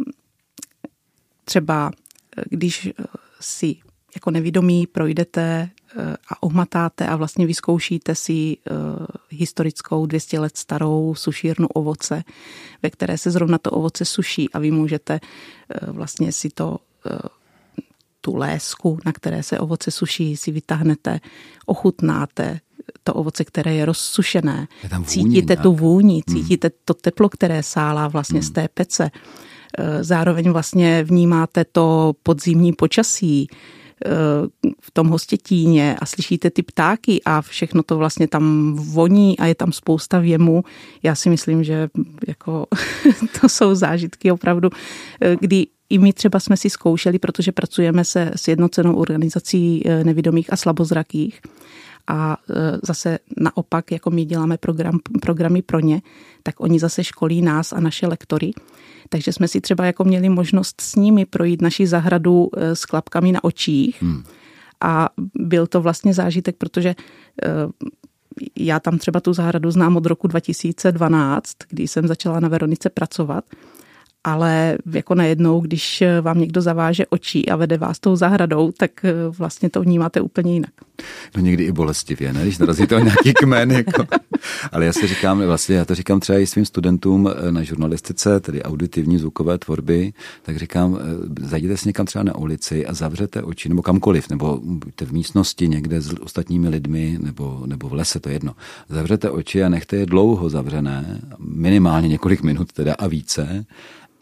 [1.45, 1.91] třeba
[2.37, 2.93] eh, když eh,
[3.41, 3.77] si
[4.15, 5.71] jako nevědomí projdete
[6.29, 8.57] a ohmatáte a vlastně vyzkoušíte si
[9.29, 12.25] historickou 200 let starou sušírnu ovoce,
[12.83, 15.21] ve které se zrovna to ovoce suší a vy můžete
[15.87, 16.79] vlastně si to
[18.21, 21.21] tu lésku, na které se ovoce suší, si vytáhnete,
[21.67, 22.61] ochutnáte,
[23.05, 24.69] to ovoce, které je rozsušené.
[24.83, 25.63] Je tam cítíte nějak.
[25.63, 26.37] tu vůni, hmm.
[26.37, 26.79] cítíte hmm.
[26.85, 28.49] to teplo, které sálá vlastně hmm.
[28.49, 29.11] z té pece.
[29.79, 33.49] E, zároveň vlastně vnímáte to podzimní počasí e,
[34.81, 39.55] v tom hostětíně a slyšíte ty ptáky a všechno to vlastně tam voní a je
[39.55, 40.65] tam spousta věmu.
[41.03, 41.89] Já si myslím, že
[42.29, 42.67] jako
[43.41, 44.71] to jsou zážitky opravdu,
[45.21, 50.53] e, kdy i my třeba jsme si zkoušeli, protože pracujeme se s jednocenou organizací nevidomých
[50.53, 51.41] a slabozrakých
[52.07, 56.03] a e, zase naopak, jako my děláme program, programy pro ně,
[56.43, 58.51] tak oni zase školí nás a naše lektory.
[59.09, 63.33] Takže jsme si třeba jako měli možnost s nimi projít naši zahradu e, s klapkami
[63.33, 64.03] na očích.
[64.03, 64.23] Hmm.
[64.81, 66.97] A byl to vlastně zážitek, protože e,
[68.57, 73.45] já tam třeba tu zahradu znám od roku 2012, kdy jsem začala na Veronice pracovat
[74.25, 79.13] ale jako najednou, když vám někdo zaváže očí a vede vás tou zahradou, tak eh,
[79.39, 80.71] vlastně to vnímáte úplně jinak.
[81.37, 82.43] No někdy i bolestivě, ne?
[82.43, 83.71] Když narazíte o nějaký kmen.
[83.71, 84.05] Jako.
[84.73, 88.41] Ale já si říkám, vlastně já to říkám třeba i svým studentům eh, na žurnalistice,
[88.41, 93.43] tedy auditivní zvukové tvorby, tak říkám, eh, zajděte si někam třeba na ulici a zavřete
[93.43, 98.21] oči, nebo kamkoliv, nebo buďte v místnosti někde s ostatními lidmi, nebo, nebo v lese,
[98.21, 98.55] to je jedno.
[98.89, 103.65] Zavřete oči a nechte je dlouho zavřené, minimálně několik minut teda a více,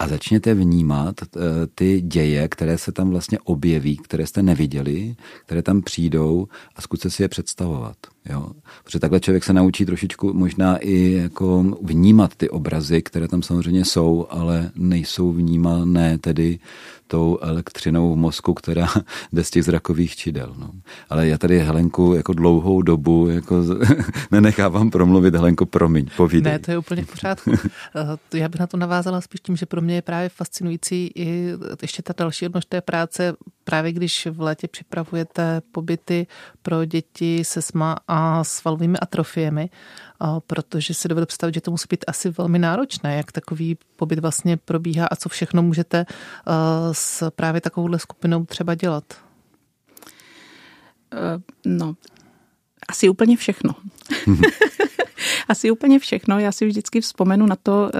[0.01, 1.39] a začněte vnímat eh,
[1.75, 7.09] ty děje, které se tam vlastně objeví, které jste neviděli, které tam přijdou a zkuste
[7.09, 7.95] si je představovat.
[8.29, 8.51] Jo?
[8.83, 13.85] Protože takhle člověk se naučí trošičku možná i jako vnímat ty obrazy, které tam samozřejmě
[13.85, 16.59] jsou, ale nejsou vnímané tedy
[17.11, 18.87] tou elektřinou v mozku, která
[19.33, 20.55] jde z těch zrakových čidel.
[20.57, 20.71] No.
[21.09, 23.63] Ale já tady Helenku jako dlouhou dobu jako
[24.31, 25.35] nenechávám promluvit.
[25.35, 26.53] Helenko, promiň, povídej.
[26.53, 27.51] Ne, to je úplně v pořádku.
[27.95, 31.53] Eh, já bych na to navázala spíš tím, že pro mě je právě fascinující i
[31.81, 36.27] ještě ta další odnož té práce, právě když v létě připravujete pobyty
[36.61, 39.69] pro děti se SMA a svalovými atrofiemi,
[40.47, 44.57] protože si dovedu představit, že to musí být asi velmi náročné, jak takový pobyt vlastně
[44.57, 46.05] probíhá a co všechno můžete
[46.91, 49.03] s právě takovouhle skupinou třeba dělat.
[51.13, 51.95] Eh, no,
[52.89, 53.75] asi úplně všechno.
[55.47, 56.39] asi úplně všechno.
[56.39, 57.99] Já si vždycky vzpomenu na to, eh,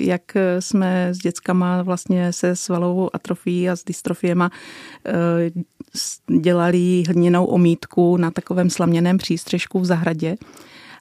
[0.00, 0.22] jak
[0.60, 4.50] jsme s dětskama vlastně se svalovou atrofií a s dystrofiema
[5.06, 5.12] eh,
[6.40, 10.36] dělali hlněnou omítku na takovém slaměném přístřežku v zahradě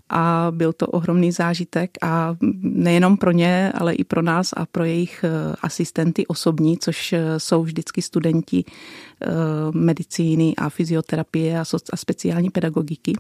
[0.10, 4.84] a byl to ohromný zážitek a nejenom pro ně, ale i pro nás a pro
[4.84, 8.63] jejich eh, asistenty osobní, což jsou vždycky studenti
[9.71, 13.13] medicíny a fyzioterapie a speciální pedagogiky.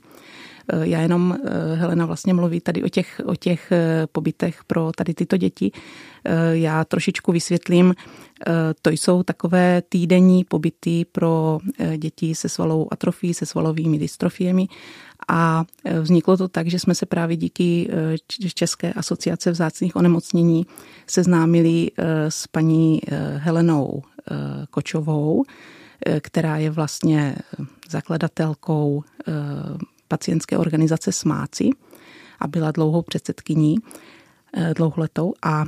[0.81, 1.37] Já jenom,
[1.75, 3.71] Helena vlastně mluví tady o těch, o těch
[4.11, 5.71] pobytech pro tady tyto děti.
[6.51, 7.95] Já trošičku vysvětlím,
[8.81, 11.59] to jsou takové týdenní pobyty pro
[11.97, 14.67] děti se svalou atrofií, se svalovými dystrofiemi
[15.27, 15.63] a
[16.01, 17.89] vzniklo to tak, že jsme se právě díky
[18.53, 20.65] České asociace vzácných onemocnění
[21.07, 21.91] seznámili
[22.29, 23.01] s paní
[23.35, 24.01] Helenou
[24.69, 25.43] Kočovou,
[26.21, 27.35] která je vlastně
[27.89, 29.03] zakladatelkou
[30.07, 31.69] pacientské organizace SMÁCI.
[32.39, 33.77] a byla dlouhou předsedkyní,
[34.75, 35.65] dlouholetou a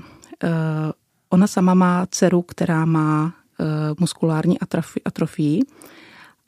[1.30, 3.34] ona sama má dceru, která má
[4.00, 4.58] muskulární
[5.06, 5.62] atrofii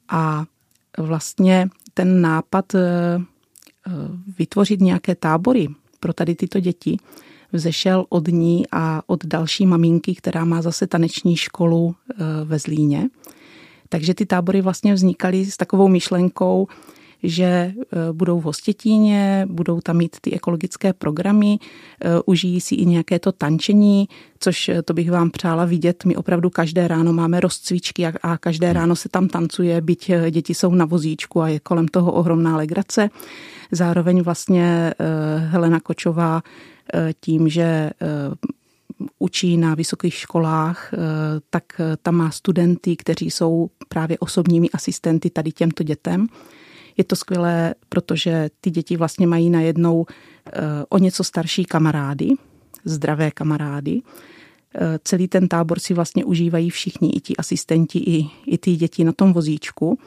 [0.10, 0.46] a
[0.98, 2.66] vlastně ten nápad
[4.38, 5.68] vytvořit nějaké tábory
[6.00, 6.98] pro tady tyto děti
[7.52, 13.10] vzešel od ní a od další maminky, která má zase taneční školu eh, ve Zlíně.
[13.90, 16.68] Takže ty tábory vlastně vznikaly s takovou myšlenkou,
[17.24, 17.74] že eh,
[18.12, 23.32] budou v Hostětíně, budou tam mít ty ekologické programy, eh, užijí si i nějaké to
[23.32, 24.08] tančení,
[24.40, 26.06] což to bych vám přála vidět.
[26.06, 30.76] My opravdu každé ráno máme rozcvičky a každé ráno se tam tancuje, byť děti jsou
[30.76, 33.10] na vozíčku a je kolem toho ohromná legrace.
[33.72, 34.94] Zároveň vlastně
[35.38, 36.42] Helena Kočová
[37.20, 37.92] tím, že
[39.20, 40.94] učí na vysokých školách,
[41.50, 41.64] tak
[42.02, 46.28] tam má studenty, kteří jsou právě osobními asistenty tady těmto dětem.
[47.00, 50.06] Je to skvělé, protože ty děti vlastně mají najednou
[50.90, 52.30] o něco starší kamarády,
[52.86, 54.02] zdravé kamarády.
[55.04, 59.12] Celý ten tábor si vlastně užívají všichni, i ti asistenti, i, i ty děti na
[59.12, 60.00] tom vozíčku.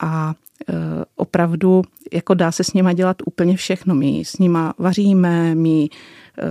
[0.00, 0.34] A
[0.68, 1.82] Eh, opravdu
[2.12, 3.94] jako dá se s nima dělat úplně všechno.
[3.94, 5.88] My s nima vaříme, my
[6.38, 6.42] eh,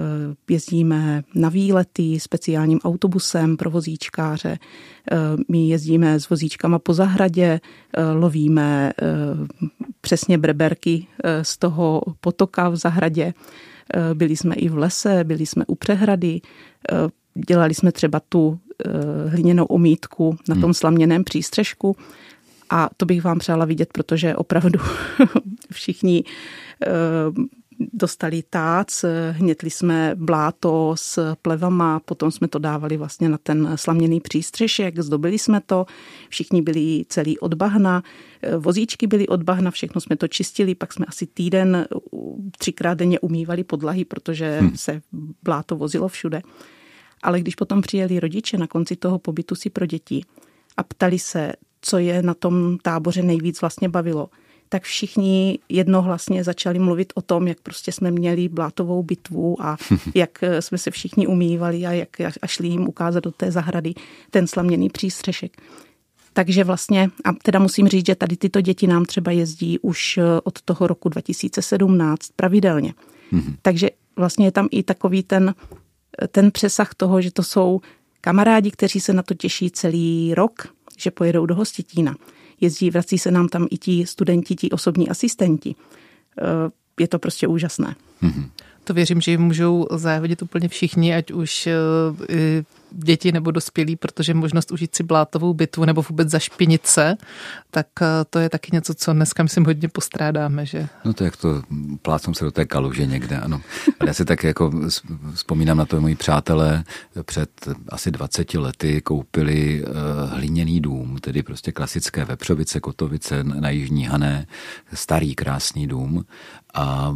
[0.49, 4.57] jezdíme na výlety speciálním autobusem pro vozíčkáře,
[5.11, 5.17] eh,
[5.49, 7.59] my jezdíme s vozíčkama po zahradě,
[8.13, 8.93] lovíme
[10.01, 11.07] přesně breberky
[11.41, 13.33] z toho potoka v zahradě,
[14.13, 16.41] byli jsme i v lese, byli jsme u přehrady,
[17.47, 18.59] dělali jsme třeba tu
[19.27, 20.73] hliněnou omítku na tom hmm.
[20.73, 21.95] slaměném přístřežku
[22.69, 24.79] a to bych vám přála vidět, protože opravdu
[25.71, 26.23] všichni
[26.85, 26.89] eh,
[27.93, 28.87] dostali tác,
[29.31, 35.39] hnětli jsme bláto s plevama, potom jsme to dávali vlastně na ten slaměný přístřešek, zdobili
[35.39, 35.85] jsme to,
[36.29, 38.03] všichni byli celý od bahna,
[38.41, 41.87] eh, vozíčky byly od bahna, všechno jsme to čistili, pak jsme asi týden
[42.57, 44.77] třikrát denně umývali podlahy, protože hmm.
[44.77, 45.01] se
[45.43, 46.41] bláto vozilo všude.
[47.23, 50.21] Ale když potom přijeli rodiče na konci toho pobytu si pro děti
[50.77, 54.29] a ptali se, co je na tom táboře nejvíc vlastně bavilo,
[54.69, 59.77] tak všichni jednohlasně začali mluvit o tom, jak prostě jsme měli blátovou bitvu a
[60.15, 63.93] jak jsme se všichni umývali a jak a šli jim ukázat do té zahrady
[64.29, 65.61] ten slaměný přístřešek.
[66.33, 70.61] Takže vlastně, a teda musím říct, že tady tyto děti nám třeba jezdí už od
[70.61, 72.93] toho roku 2017 pravidelně.
[73.33, 73.55] Mm-hmm.
[73.61, 75.55] Takže vlastně je tam i takový ten,
[76.31, 77.81] ten přesah toho, že to jsou
[78.21, 80.67] kamarádi, kteří se na to těší celý rok,
[81.01, 82.15] že pojedou do Hostitína.
[82.61, 85.75] Jezdí, vrací se nám tam i ti studenti, ti osobní asistenti.
[86.37, 86.43] Eh,
[86.99, 87.95] je to prostě úžasné.
[88.23, 88.49] Mm-hmm.
[88.83, 94.33] To věřím, že jim můžou závodit úplně všichni, ať už eh, děti nebo dospělí, protože
[94.33, 97.17] možnost užít si blátovou bitvu nebo vůbec zašpinit se,
[97.71, 100.65] tak eh, to je taky něco, co dneska myslím hodně postrádáme.
[100.65, 100.87] Že?
[101.05, 101.61] No to jak to
[102.01, 103.61] plácám se do té kaluže někde, ano.
[103.99, 104.71] Ale já si tak jako
[105.33, 106.83] vzpomínám na to, moji přátelé
[107.23, 107.49] před
[107.89, 114.47] asi 20 lety koupili eh, hliněný dům, tedy prostě klasické Vepřovice, Kotovice na Jižní Hané,
[114.93, 116.25] starý krásný dům
[116.73, 117.15] a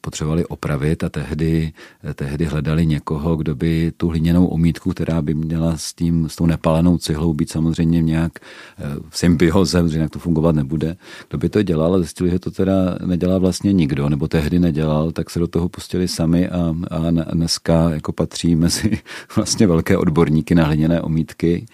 [0.00, 1.72] potřebovali opravit a tehdy,
[2.14, 6.46] tehdy hledali někoho, kdo by tu hliněnou omítku, která by měla s, tím, s tou
[6.46, 10.96] nepalenou cihlou být samozřejmě nějak eh, v symbioze, že jinak to fungovat nebude.
[11.28, 15.12] Kdo by to dělal a zjistili, že to teda nedělá vlastně nikdo, nebo tehdy nedělal,
[15.12, 18.98] tak se do toho pustili sami a, a dneska jako patří mezi
[19.36, 21.66] vlastně velké odborníky na hliněné omítky,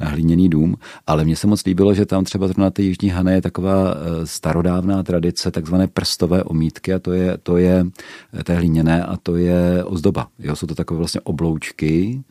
[0.00, 0.76] na hliněný dům.
[1.06, 4.26] Ale mně se moc líbilo, že tam třeba zrovna té Jižní Hané je taková eh,
[4.26, 7.86] starodávná tradice, takzvané prstové omítky a to je, to je
[8.32, 10.28] eh, té hliněné a to je ozdoba.
[10.38, 12.22] Jo, jsou to takové vlastně obloučky,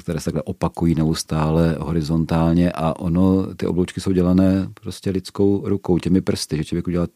[0.00, 5.98] které se takhle opakují neustále horizontálně a ono, ty obloučky jsou dělané prostě lidskou rukou,
[5.98, 7.06] těmi prsty, že člověk udělá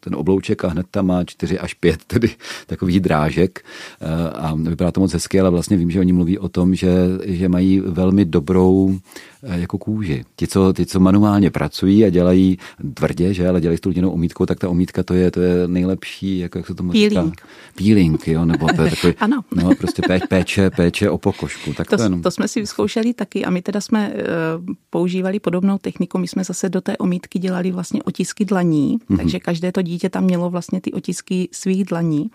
[0.00, 2.30] ten oblouček a hned tam má čtyři až pět tedy
[2.66, 3.64] takových drážek
[4.00, 6.92] eh, a vypadá to moc hezky, ale vlastně vím, že oni mluví o tom, že,
[7.24, 8.98] že mají velmi dobrou
[9.46, 10.24] Eh, jako kůži.
[10.36, 12.58] Ti co, ti, co manuálně pracují a dělají
[12.94, 16.38] tvrdě, že, ale dělají s tou omítkou, tak ta omítka to je, to je nejlepší,
[16.38, 17.12] jako jak se tomu Peeling.
[17.12, 17.46] říká?
[17.78, 19.44] Peeling, jo, nebo to je takový, ano.
[19.54, 21.72] no, prostě péče, péče o pokožku.
[21.72, 22.22] Tak to, to, jenom...
[22.22, 26.44] to jsme si vyzkoušeli taky a my teda jsme uh, používali podobnou techniku, my jsme
[26.44, 29.16] zase do té omítky dělali vlastně otisky dlaní, mm-hmm.
[29.16, 32.30] takže každé to dítě tam mělo vlastně ty otisky svých dlaní.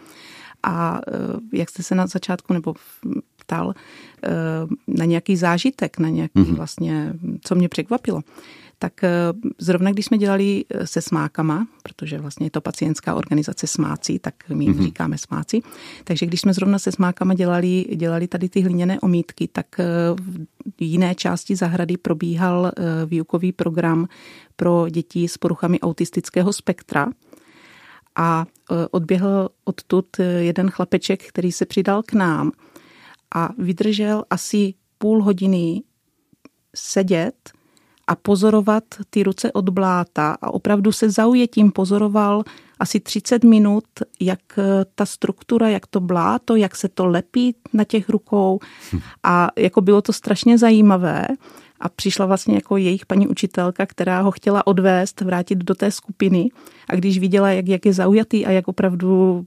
[0.63, 2.75] A uh, jak jste se na začátku nebo
[3.37, 3.73] ptal
[4.23, 4.29] eh,
[4.87, 6.55] na nějaký zážitek, na nějaký mm-hmm.
[6.55, 8.21] vlastně, co mě překvapilo,
[8.79, 9.09] tak eh,
[9.57, 14.35] zrovna když jsme dělali eh, se smákama, protože vlastně je to pacientská organizace smácí, tak
[14.49, 14.83] my jim mm-hmm.
[14.83, 15.61] říkáme smáci,
[16.03, 19.65] takže když jsme zrovna se smákama dělali, dělali tady ty hliněné omítky, tak
[20.77, 22.71] v jiné části zahrady probíhal
[23.05, 24.07] výukový program
[24.55, 27.07] pro děti s poruchami autistického spektra,
[28.15, 28.45] a
[28.91, 30.05] odběhl odtud
[30.39, 32.51] jeden chlapeček, který se přidal k nám
[33.35, 35.81] a vydržel asi půl hodiny
[36.75, 37.51] sedět
[38.09, 40.37] a pozorovat ty ruce od bláta.
[40.41, 42.43] A opravdu se zaujetím pozoroval
[42.79, 43.83] asi 30 minut,
[44.19, 44.39] jak
[44.95, 48.59] ta struktura, jak to bláto, jak se to lepí na těch rukou.
[49.23, 51.27] A jako bylo to strašně zajímavé.
[51.79, 56.49] A přišla vlastně jako jejich paní učitelka, která ho chtěla odvést, vrátit do té skupiny.
[56.89, 59.45] A když viděla, jak, jak je zaujatý a jak opravdu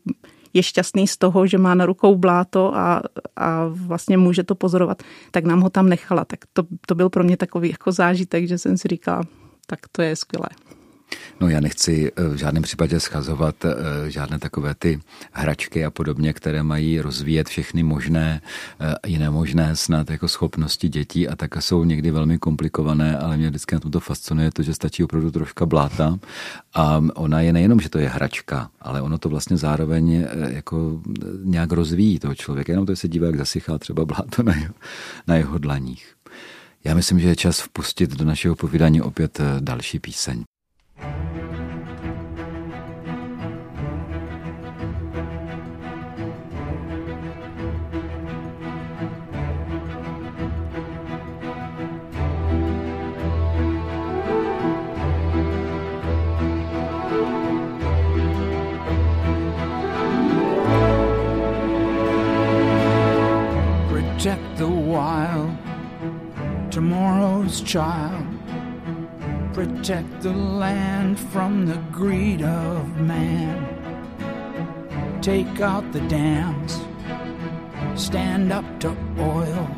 [0.54, 3.02] je šťastný z toho, že má na rukou bláto a,
[3.36, 6.24] a vlastně může to pozorovat, tak nám ho tam nechala.
[6.24, 9.22] Tak to, to byl pro mě takový jako zážitek, že jsem si říkala,
[9.66, 10.48] tak to je skvělé.
[11.40, 15.00] No já nechci eh, v žádném případě schazovat eh, žádné takové ty
[15.32, 18.40] hračky a podobně, které mají rozvíjet všechny možné
[18.80, 23.48] eh, i nemožné snad jako schopnosti dětí a tak jsou někdy velmi komplikované, ale mě
[23.48, 26.18] vždycky na tomto fascinuje to, že stačí opravdu troška bláta
[26.74, 31.00] a ona je nejenom, že to je hračka, ale ono to vlastně zároveň jako
[31.44, 34.74] nějak rozvíjí toho člověka, jenom to se dívá, jak zasychá třeba bláto na jeho,
[35.26, 36.14] na jeho dlaních.
[36.84, 40.44] Já myslím, že je čas vpustit do našeho povídání opět další píseň.
[75.22, 76.80] Take out the dams,
[77.94, 78.88] stand up to
[79.20, 79.68] oil,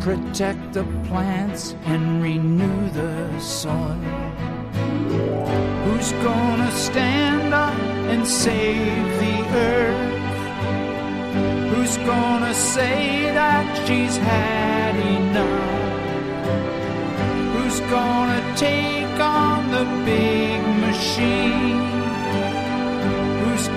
[0.00, 3.98] protect the plants and renew the soil.
[5.84, 7.78] Who's gonna stand up
[8.12, 9.36] and save the
[9.68, 10.14] earth?
[11.74, 15.70] Who's gonna say that she's had enough?
[17.70, 22.09] who's gonna take on the big machine?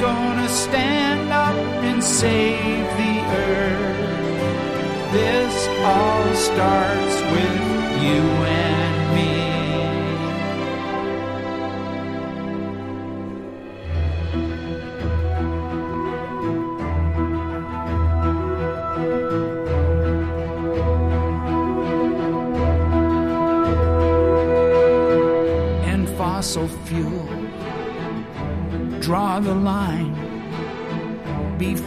[0.03, 3.15] Gonna stand up and save the
[3.47, 5.13] earth?
[5.13, 7.57] This all starts with
[8.03, 8.23] you
[8.67, 8.82] and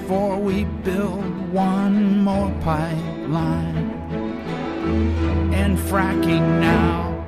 [0.06, 3.90] before we build one more pipeline.
[5.52, 7.26] And fracking now.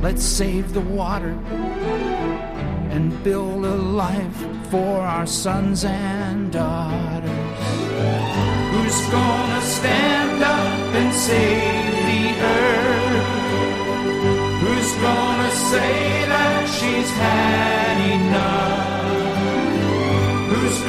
[0.00, 1.36] Let's save the water
[2.94, 4.40] and build a life
[4.70, 7.30] for our sons and daughters.
[8.72, 12.24] Who's gonna stand up and save the
[12.56, 13.28] earth?
[14.62, 18.89] Who's gonna say that she's had enough?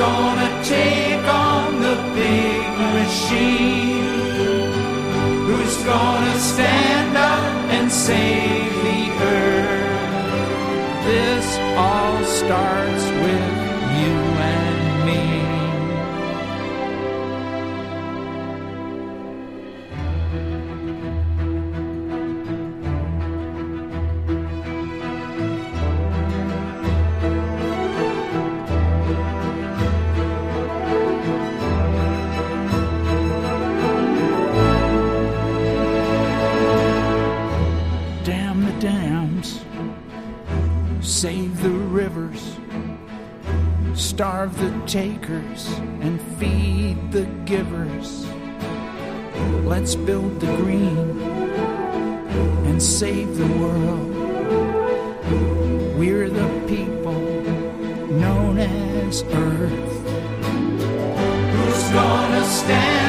[0.02, 4.02] Gonna take on the big machine?
[5.46, 9.02] Who's gonna stand up and save the
[9.38, 11.06] earth?
[11.06, 11.48] This
[11.78, 13.51] all starts with
[41.22, 42.58] save the rivers,
[43.94, 45.68] starve the takers,
[46.02, 48.26] and feed the givers.
[49.64, 51.22] Let's build the green
[52.66, 54.16] and save the world.
[55.96, 57.22] We're the people
[58.10, 59.94] known as Earth.
[61.54, 63.01] Who's gonna stand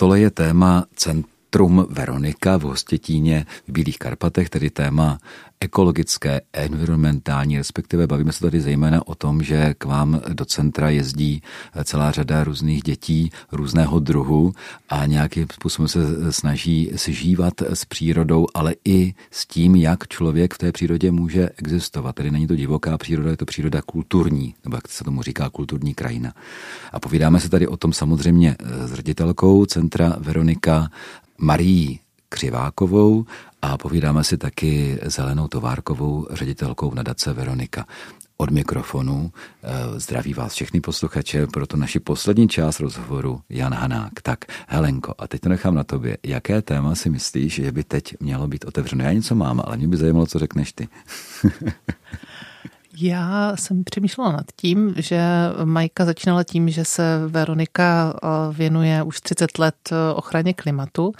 [0.00, 0.88] stole je téma
[1.50, 5.18] Centrum Veronika v Hostětíně v Bílých Karpatech, tedy téma
[5.60, 11.42] ekologické, environmentální, respektive bavíme se tady zejména o tom, že k vám do centra jezdí
[11.84, 14.52] celá řada různých dětí různého druhu
[14.88, 20.54] a nějakým způsobem se snaží si žívat s přírodou, ale i s tím, jak člověk
[20.54, 22.14] v té přírodě může existovat.
[22.14, 25.94] Tedy není to divoká příroda, je to příroda kulturní, nebo jak se tomu říká, kulturní
[25.94, 26.32] krajina.
[26.92, 30.90] A povídáme se tady o tom samozřejmě s ředitelkou centra Veronika
[31.42, 33.24] Marí Křivákovou
[33.62, 37.86] a povídáme si taky s Helenou Továrkovou, ředitelkou nadace Veronika.
[38.36, 39.32] Od mikrofonu
[39.62, 44.12] eh, zdraví vás všechny posluchače pro to naši poslední část rozhovoru Jan Hanák.
[44.22, 44.38] Tak,
[44.68, 46.18] Helenko, a teď to nechám na tobě.
[46.22, 49.04] Jaké téma si myslíš, že by teď mělo být otevřeno?
[49.04, 50.88] Já něco mám, ale mě by zajímalo, co řekneš ty.
[53.02, 55.20] Já jsem přemýšlela nad tím, že
[55.64, 61.12] Majka začínala tím, že se Veronika eh, věnuje už 30 let eh, ochraně klimatu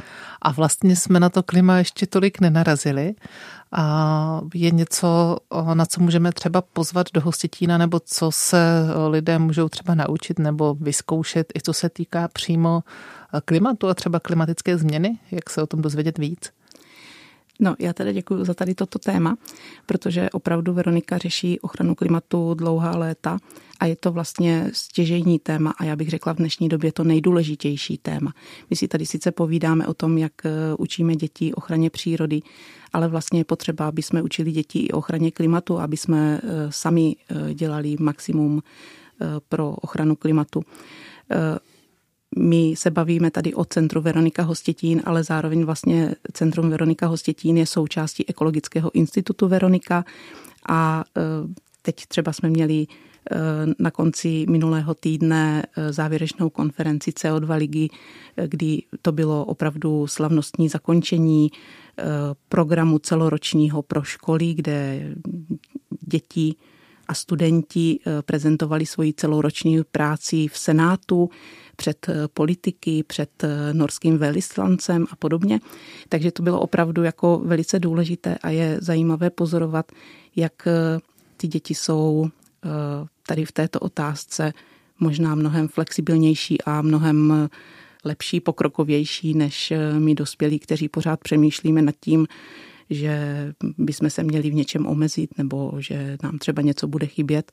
[0.42, 3.14] a vlastně jsme na to klima ještě tolik nenarazili.
[3.72, 5.36] A je něco,
[5.70, 10.38] eh, na co můžeme třeba pozvat do hostitína, nebo co se lidé můžou třeba naučit
[10.38, 12.82] nebo vyzkoušet, i co se týká přímo
[13.44, 16.52] klimatu a třeba klimatické změny, jak se o tom dozvědět víc?
[17.60, 19.36] No, já teda děkuji za tady toto téma,
[19.86, 23.38] protože opravdu Veronika řeší ochranu klimatu dlouhá léta
[23.80, 27.98] a je to vlastně stěžejní téma a já bych řekla v dnešní době to nejdůležitější
[27.98, 28.32] téma.
[28.70, 32.42] My si tady sice povídáme o tom, jak eh, učíme děti ochraně přírody,
[32.92, 37.16] ale vlastně je potřeba, aby jsme učili děti i ochraně klimatu, aby jsme eh, sami
[37.16, 38.62] eh, dělali maximum
[39.48, 40.62] pro ochranu klimatu
[42.38, 47.66] my se bavíme tady o Centru Veronika Hostětín, ale zároveň vlastně Centrum Veronika Hostětín je
[47.66, 50.04] součástí Ekologického institutu Veronika.
[50.68, 51.20] A e,
[51.82, 52.86] teď třeba jsme měli e,
[53.78, 57.88] na konci minulého týdne e, závěrečnou konferenci CO2 ligy,
[58.46, 61.50] kdy to bylo opravdu slavnostní zakončení
[62.48, 65.10] programu celoročního pro školy, kde
[66.00, 66.54] děti
[67.08, 71.30] a studenti prezentovali svoji celoroční práci v Senátu
[71.80, 75.60] před eh, politiky, před eh, norským velislancem a podobně.
[76.08, 79.92] Takže to bylo opravdu jako velice důležité a je zajímavé pozorovat,
[80.36, 81.00] jak eh,
[81.36, 82.28] ty děti jsou
[83.26, 84.52] tady v této otázce
[84.98, 87.48] možná mnohem flexibilnější a mnohem
[88.04, 92.26] lepší, pokrokovější než my dospělí, kteří pořád přemýšlíme nad tím,
[92.90, 93.14] že
[93.78, 97.52] bychom se měli v něčem omezit nebo že nám třeba něco bude chybět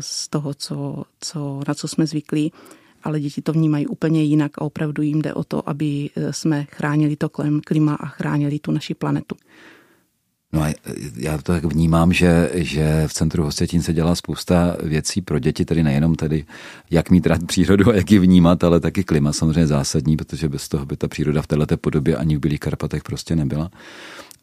[0.00, 2.52] z toho, co, co, na co jsme zvyklí
[3.06, 6.66] ale děti to vnímají úplně jinak a opravdu jim jde o to, aby eh, jsme
[6.70, 7.28] chránili to
[7.64, 9.36] klima a chránili tu naši planetu.
[10.52, 10.74] No a
[11.16, 15.64] já to tak vnímám, že, že v centru Hostětín se dělá spousta věcí pro děti,
[15.64, 16.44] tedy nejenom tedy,
[16.90, 20.68] jak mít rád přírodu a jak ji vnímat, ale taky klima samozřejmě zásadní, protože bez
[20.68, 23.70] toho by ta příroda v této podobě ani v Bílých Karpatech prostě nebyla.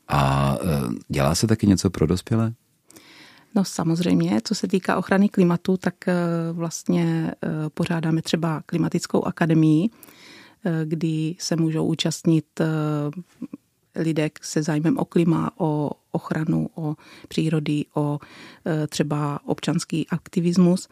[0.07, 0.67] A eh,
[1.07, 2.53] dělá se taky něco pro dospělé?
[3.55, 6.15] No samozřejmě, co se týká ochrany klimatu, tak eh,
[6.51, 9.89] vlastně eh, pořádáme třeba klimatickou akademii,
[10.65, 12.45] eh, kdy se můžou účastnit
[13.95, 16.95] lidé se zájmem o klima, o ochranu, o
[17.27, 18.19] přírody, o
[18.89, 20.87] třeba občanský aktivismus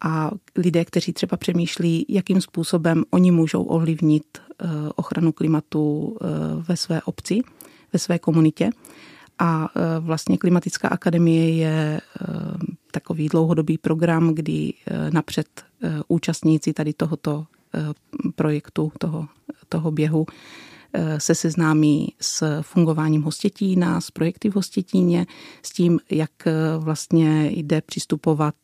[0.00, 4.38] a lidé, kteří třeba přemýšlí, jakým způsobem oni můžou ovlivnit
[4.94, 6.16] ochranu klimatu
[6.68, 7.40] ve své obci,
[7.92, 8.70] ve své komunitě.
[9.38, 12.00] A e, vlastně Klimatická akademie je e,
[12.90, 15.64] takový dlouhodobý program, kdy e, napřed
[16.08, 17.46] účastníci tady tohoto
[18.34, 19.26] projektu, toho,
[19.68, 20.26] toho běhu
[21.18, 25.26] se seznámí s fungováním Hostětína, s projekty v Hostětíně,
[25.62, 26.30] s tím, jak
[26.78, 28.54] vlastně jde přistupovat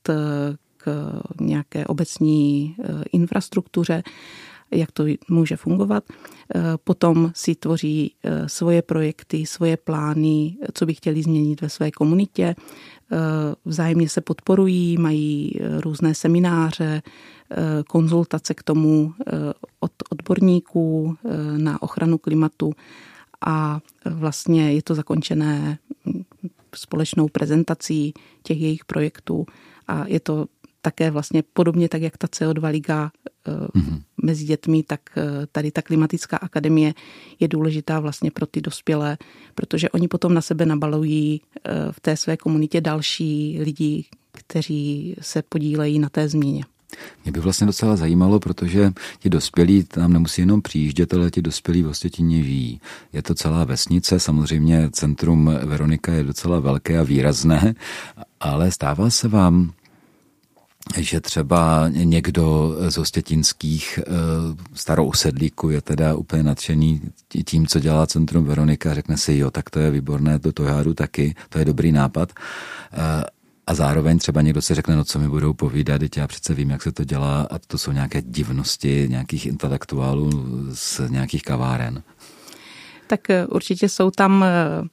[0.76, 2.76] k nějaké obecní
[3.12, 4.02] infrastruktuře
[4.70, 6.04] jak to může fungovat.
[6.54, 11.90] Eh, potom si tvoří eh, svoje projekty, svoje plány, co by chtěli změnit ve své
[11.90, 12.54] komunitě.
[13.12, 13.16] Eh,
[13.64, 17.02] vzájemně se podporují, mají různé semináře,
[17.88, 19.14] konzultace k tomu
[19.80, 21.16] od odborníků
[21.56, 22.72] na ochranu klimatu
[23.46, 26.22] a vlastně je to zakončené hm,
[26.74, 29.46] společnou prezentací těch jejich projektů
[29.88, 30.46] a je to
[30.80, 33.10] také vlastně podobně tak, jak ta CO2 liga
[33.50, 34.02] mm-hmm.
[34.22, 35.22] mezi dětmi, tak eh,
[35.52, 36.94] tady ta klimatická akademie
[37.40, 39.18] je důležitá vlastně pro ty dospělé,
[39.54, 45.42] protože oni potom na sebe nabalují eh, v té své komunitě další lidi, kteří se
[45.42, 46.64] podílejí na té změně.
[47.24, 51.82] Mě by vlastně docela zajímalo, protože ti dospělí tam nemusí jenom přijíždět, ale ti dospělí
[51.82, 52.80] v Ostětíně žijí.
[53.12, 57.74] Je to celá vesnice, samozřejmě centrum Veronika je docela velké a výrazné,
[58.40, 59.72] ale stává se vám
[60.96, 63.98] že třeba někdo z hostětinských
[64.74, 67.00] starou usedlíku je teda úplně nadšený
[67.44, 70.82] tím, co dělá Centrum Veronika, řekne si, jo, tak to je výborné, to, to já
[70.82, 72.32] jdu taky, to je dobrý nápad.
[73.66, 76.70] A zároveň třeba někdo si řekne, no co mi budou povídat, teď já přece vím,
[76.70, 80.30] jak se to dělá a to jsou nějaké divnosti nějakých intelektuálů
[80.72, 82.02] z nějakých kaváren.
[83.06, 84.88] Tak eh, určitě jsou tam eh,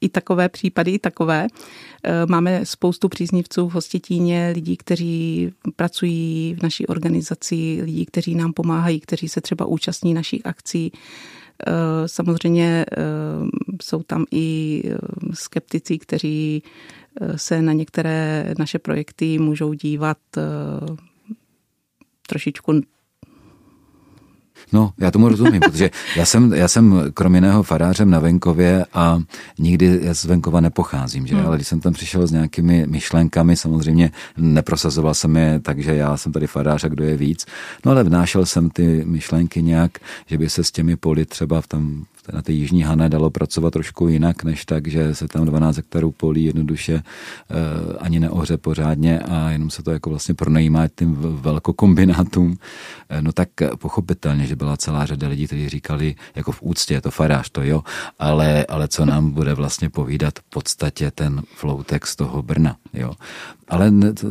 [0.00, 1.46] i takové případy, i takové.
[2.04, 8.52] Eh, máme spoustu příznivců v Hostitíně, lidí, kteří pracují v naší organizaci, lidí, kteří nám
[8.52, 10.92] pomáhají, kteří se třeba účastní našich akcí.
[12.06, 12.86] Samozřejmě
[13.82, 14.82] jsou tam i
[15.34, 16.62] skeptici, kteří
[17.36, 20.42] se na některé naše projekty můžou dívat eh,
[22.26, 22.80] trošičku
[24.72, 29.18] No, já tomu rozumím, protože já jsem, já jsem krom jiného farářem na venkově a
[29.58, 31.34] nikdy z venkova nepocházím, že?
[31.34, 31.46] Hmm.
[31.46, 36.32] ale když jsem tam přišel s nějakými myšlenkami, samozřejmě neprosazoval jsem je, takže já jsem
[36.32, 37.46] tady farář a kdo je víc,
[37.84, 41.66] no ale vnášel jsem ty myšlenky nějak, že by se s těmi poli třeba v
[41.66, 45.76] tam na té jižní Hané dalo pracovat trošku jinak, než tak, že se tam 12
[45.76, 51.16] hektarů polí jednoduše uh, ani neohře pořádně a jenom se to jako vlastně pronajímá tím
[51.20, 52.56] velkokombinátům, uh,
[53.20, 53.48] no tak
[53.78, 57.62] pochopitelně, že byla celá řada lidí, kteří říkali, jako v úctě, je to farář, to
[57.62, 57.82] jo,
[58.18, 63.12] ale, ale co nám bude vlastně povídat v podstatě ten floutek z toho Brna, jo.
[63.70, 63.90] Ale
[64.20, 64.26] to,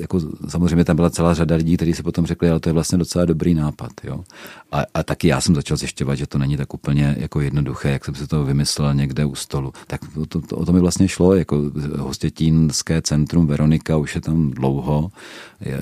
[0.00, 2.98] jako, samozřejmě tam byla celá řada lidí, kteří si potom řekli, ale to je vlastně
[2.98, 3.92] docela dobrý nápad.
[4.04, 4.24] Jo?
[4.72, 8.04] A, a taky já jsem začal zjišťovat, že to není tak úplně jako jednoduché, jak
[8.04, 9.72] jsem si to vymyslel někde u stolu.
[9.86, 11.62] Tak to, to, o to mi vlastně šlo, jako
[11.98, 15.10] hostětínské centrum Veronika už je tam dlouho,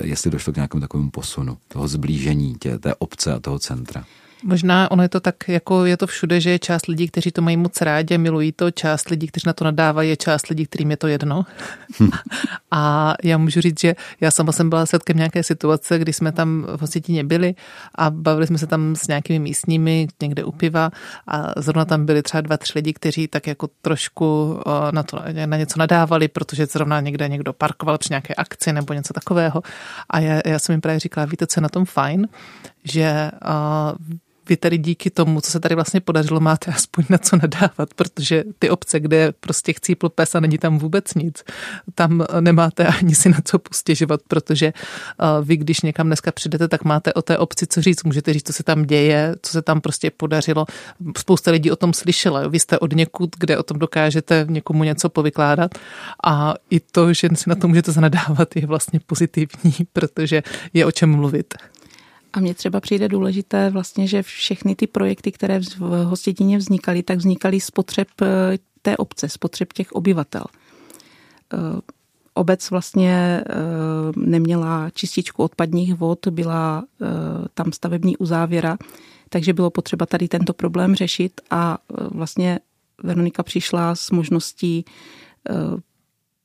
[0.03, 4.05] jestli došlo k nějakému takovému posunu, toho zblížení tě, té obce a toho centra.
[4.47, 7.41] Možná ono je to tak, jako je to všude, že je část lidí, kteří to
[7.41, 10.91] mají moc rádi, milují to, část lidí, kteří na to nadávají, je část lidí, kterým
[10.91, 11.45] je to jedno.
[11.99, 12.09] Hm.
[12.71, 16.67] a já můžu říct, že já sama jsem byla svědkem nějaké situace, kdy jsme tam
[16.77, 17.55] v Osvětíně byli
[17.95, 20.91] a bavili jsme se tam s nějakými místními někde u piva
[21.27, 24.59] a zrovna tam byli třeba dva, tři lidi, kteří tak jako trošku
[24.91, 29.13] na, to, na něco nadávali, protože zrovna někde někdo parkoval při nějaké akci nebo něco
[29.13, 29.61] takového.
[30.09, 32.27] A já, já jsem jim právě říkala, víte, co je na tom fajn,
[32.83, 34.17] že uh,
[34.49, 38.43] vy tady díky tomu, co se tady vlastně podařilo, máte aspoň na co nadávat, protože
[38.59, 41.43] ty obce, kde prostě chcípl pes a není tam vůbec nic,
[41.95, 44.73] tam nemáte ani si na co postěžovat, protože
[45.41, 48.03] vy, když někam dneska přijdete, tak máte o té obci co říct.
[48.03, 50.65] Můžete říct, co se tam děje, co se tam prostě podařilo.
[51.17, 52.47] Spousta lidí o tom slyšela.
[52.47, 55.71] Vy jste od někud, kde o tom dokážete někomu něco povykládat
[56.23, 60.43] a i to, že si na to můžete zanadávat, je vlastně pozitivní, protože
[60.73, 61.53] je o čem mluvit.
[62.35, 67.17] A mně třeba přijde důležité vlastně, že všechny ty projekty, které v Hostětině vznikaly, tak
[67.17, 70.43] vznikaly z potřeb eh, té obce, z potřeb těch obyvatel.
[71.53, 71.57] Eh,
[72.33, 73.53] obec vlastně eh,
[74.17, 76.83] neměla čističku odpadních vod, byla
[77.53, 78.77] tam stavební uzávěra,
[79.29, 81.77] takže bylo potřeba tady tento problém řešit a
[82.11, 82.59] vlastně
[83.03, 84.85] Veronika přišla s možností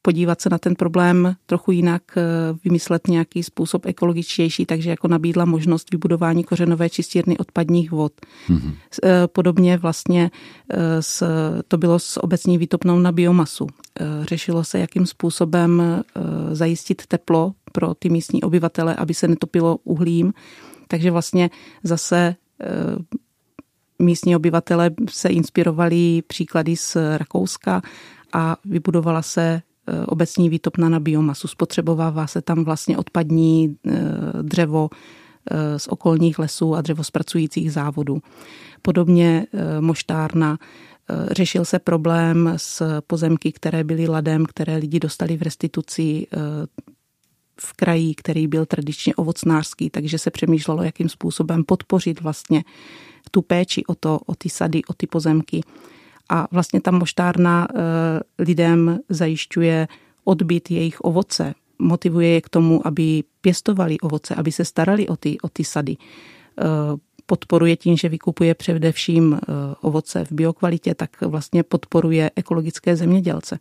[0.03, 2.23] podívat se na ten problém trochu jinak, eh,
[2.65, 8.13] vymyslet nějaký způsob ekologičtější, takže jako nabídla možnost vybudování kořenové čistírny odpadních vod.
[8.49, 8.75] Mm-hmm.
[9.27, 10.31] Podobně vlastně
[10.71, 11.27] eh, s,
[11.69, 13.67] to bylo s obecní výtopnou na biomasu.
[14.23, 16.03] Řešilo se, jakým způsobem
[16.53, 20.33] zajistit teplo pro ty místní obyvatele, aby se netopilo uhlím.
[20.89, 21.51] Takže vlastně
[21.83, 22.35] zase
[23.99, 27.83] místní obyvatele se inspirovali příklady z Rakouska
[28.33, 29.63] a vybudovala se
[30.07, 31.49] obecní výtopna na biomasu.
[31.49, 33.93] Spotřebovává se tam vlastně odpadní eh,
[34.43, 34.91] dřevo
[35.51, 38.19] eh, z okolních lesů a dřevo zpracujících závodů.
[38.83, 39.47] Podobně
[39.81, 40.59] moštárna
[41.31, 46.27] Řešil se problém s pozemky, které byly ladem, které lidi dostali v restituci
[47.61, 52.65] v kraji, který byl tradičně ovocnářský, takže se přemýšlelo, jakým způsobem podpořit vlastně
[53.31, 55.61] tu péči o, to, o ty sady, o ty pozemky
[56.31, 57.75] a vlastně ta moštárna eh,
[58.39, 59.89] lidem zajišťuje
[60.25, 65.41] odbyt jejich ovoce, motivuje je k tomu, aby pěstovali ovoce, aby se starali o ty,
[65.41, 65.97] o ty sady.
[65.97, 66.65] Eh,
[67.27, 73.59] podporuje tím, že vykupuje především eh, ovoce v biokvalitě, tak vlastně podporuje ekologické zemědělce.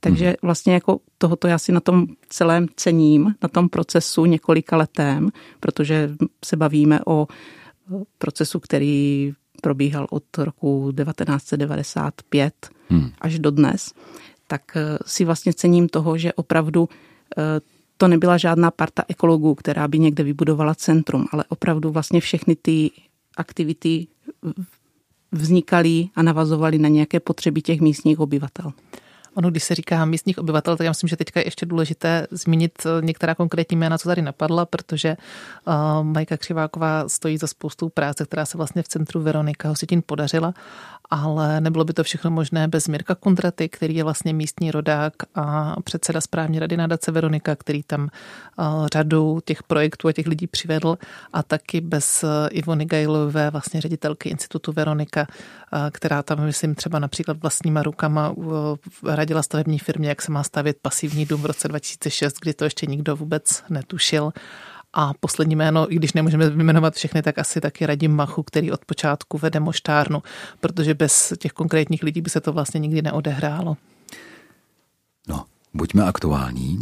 [0.00, 0.34] Takže hmm.
[0.42, 5.30] vlastně jako tohoto já si na tom celém cením, na tom procesu několika letem,
[5.60, 6.10] protože
[6.44, 7.26] se bavíme o
[8.18, 12.54] procesu, který probíhal od roku 1995
[12.88, 13.10] hmm.
[13.20, 13.92] až do dnes,
[14.46, 16.88] tak eh, si vlastně cením toho, že opravdu
[17.38, 17.42] eh,
[17.96, 22.90] to nebyla žádná parta ekologů, která by někde vybudovala centrum, ale opravdu vlastně všechny ty
[23.36, 24.06] aktivity
[25.32, 28.72] vznikaly a navazovaly na nějaké potřeby těch místních obyvatel.
[29.38, 32.72] Ono, když se říká místních obyvatel, tak já myslím, že teďka je ještě důležité zmínit
[32.86, 35.16] eh, některá konkrétní jména, co tady napadla, protože
[35.66, 40.54] uh, Majka Křiváková stojí za spoustou práce, která se vlastně v centru Veronika Hositin podařila,
[41.10, 45.76] ale nebylo by to všechno možné bez Mirka Kundraty, který je vlastně místní rodák a
[45.82, 50.98] předseda správní rady nadace Veronika, který tam uh, řadu těch projektů a těch lidí přivedl
[51.32, 55.26] a taky bez Ivony Gajlové, vlastně ředitelky institutu Veronika,
[55.72, 58.34] uh, která tam, myslím, třeba například vlastníma rukama
[59.04, 62.86] radila stavební firmě, jak se má stavět pasivní dům v roce 2006, kdy to ještě
[62.86, 64.32] nikdo vůbec netušil.
[64.92, 68.84] A poslední jméno, i když nemůžeme vyjmenovat všechny, tak asi taky Radim Machu, který od
[68.84, 70.22] počátku vede moštárnu,
[70.60, 73.76] protože bez těch konkrétních lidí by se to vlastně nikdy neodehrálo.
[75.28, 76.78] No, buďme aktuální.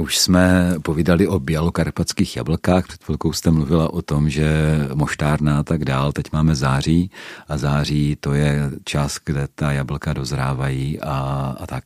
[0.00, 5.62] Už jsme povídali o bělokarpatských jablkách, před chvilkou jste mluvila o tom, že moštárna a
[5.62, 7.10] tak dál, teď máme září
[7.48, 11.16] a září to je čas, kde ta jablka dozrávají a,
[11.60, 11.84] a tak,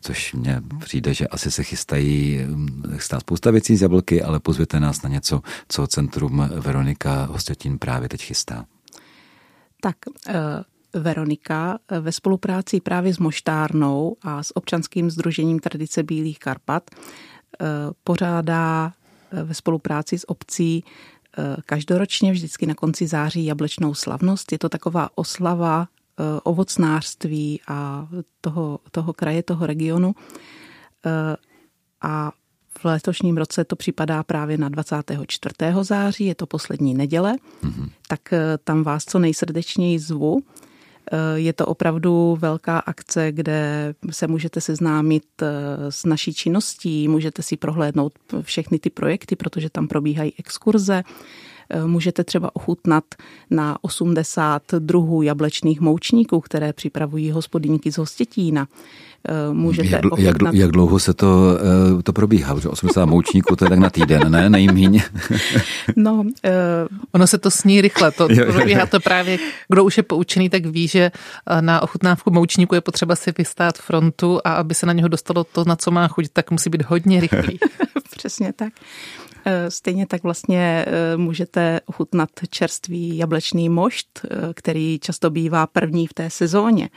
[0.00, 2.40] což mně přijde, že asi se chystají,
[2.96, 8.08] chystá spousta věcí z jablky, ale pozvěte nás na něco, co Centrum Veronika Hostětín právě
[8.08, 8.64] teď chystá.
[9.82, 9.96] Tak,
[10.28, 10.34] uh...
[10.94, 17.29] Veronika ve spolupráci právě s Moštárnou a s občanským združením Tradice Bílých Karpat Eh,
[18.04, 18.92] pořádá
[19.32, 20.84] eh, ve spolupráci s obcí
[21.38, 24.52] eh, každoročně vždycky na konci září jablečnou slavnost.
[24.52, 25.88] Je to taková oslava
[26.42, 28.08] ovocnářství a
[28.40, 30.14] toho, toho kraje, toho regionu.
[32.02, 32.32] A
[32.78, 35.54] v letošním roce to připadá právě na 24.
[35.82, 37.90] září, je to poslední neděle, mm-hmm.
[38.08, 38.20] tak
[38.64, 40.42] tam vás co nejsrdečněji zvu.
[41.12, 45.46] Eh, je to opravdu velká akce, kde se můžete seznámit eh,
[45.92, 51.02] s naší činností, můžete si prohlédnout všechny ty projekty, protože tam probíhají exkurze.
[51.70, 53.04] Eh, můžete třeba ochutnat
[53.50, 58.68] na 80 druhů jablečných moučníků, které připravují hospodyníky z Hostětína.
[59.28, 60.54] Eh, můžete jak, ochutnat...
[60.54, 61.58] jak, jak dlouho se to,
[61.98, 62.54] eh, to probíhá?
[62.54, 64.50] Protože 80 moučníků to je tak na týden, ne?
[64.50, 65.02] Nejmíň.
[65.96, 66.24] no, uh,
[67.12, 68.10] ono se to sní rychle.
[68.10, 71.10] To, to probíhá to právě, kdo už je poučený, tak ví, že
[71.60, 75.64] na ochutnávku moučníku je potřeba si vystát frontu a aby se na něho dostalo to,
[75.64, 77.58] na co má chuť, tak musí být hodně rychlý.
[78.20, 78.72] Přesně tak.
[79.68, 86.90] Stejně tak vlastně můžete ochutnat čerstvý jablečný mošt, který často bývá první v té sezóně.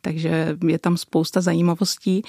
[0.00, 2.22] Takže je tam spousta zajímavostí.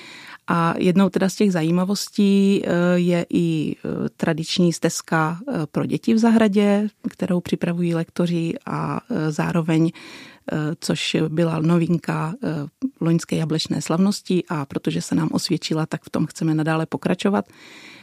[0.48, 6.14] A jednou teda z těch zajímavostí eh, je i eh, tradiční stezka eh, pro děti
[6.14, 9.92] v zahradě, kterou připravují lektoři a zároveň
[10.80, 12.34] což byla novinka
[13.02, 14.44] loňské jablečné slavnosti.
[14.50, 17.46] A protože se nám osvědčila, tak v tom chceme nadále pokračovat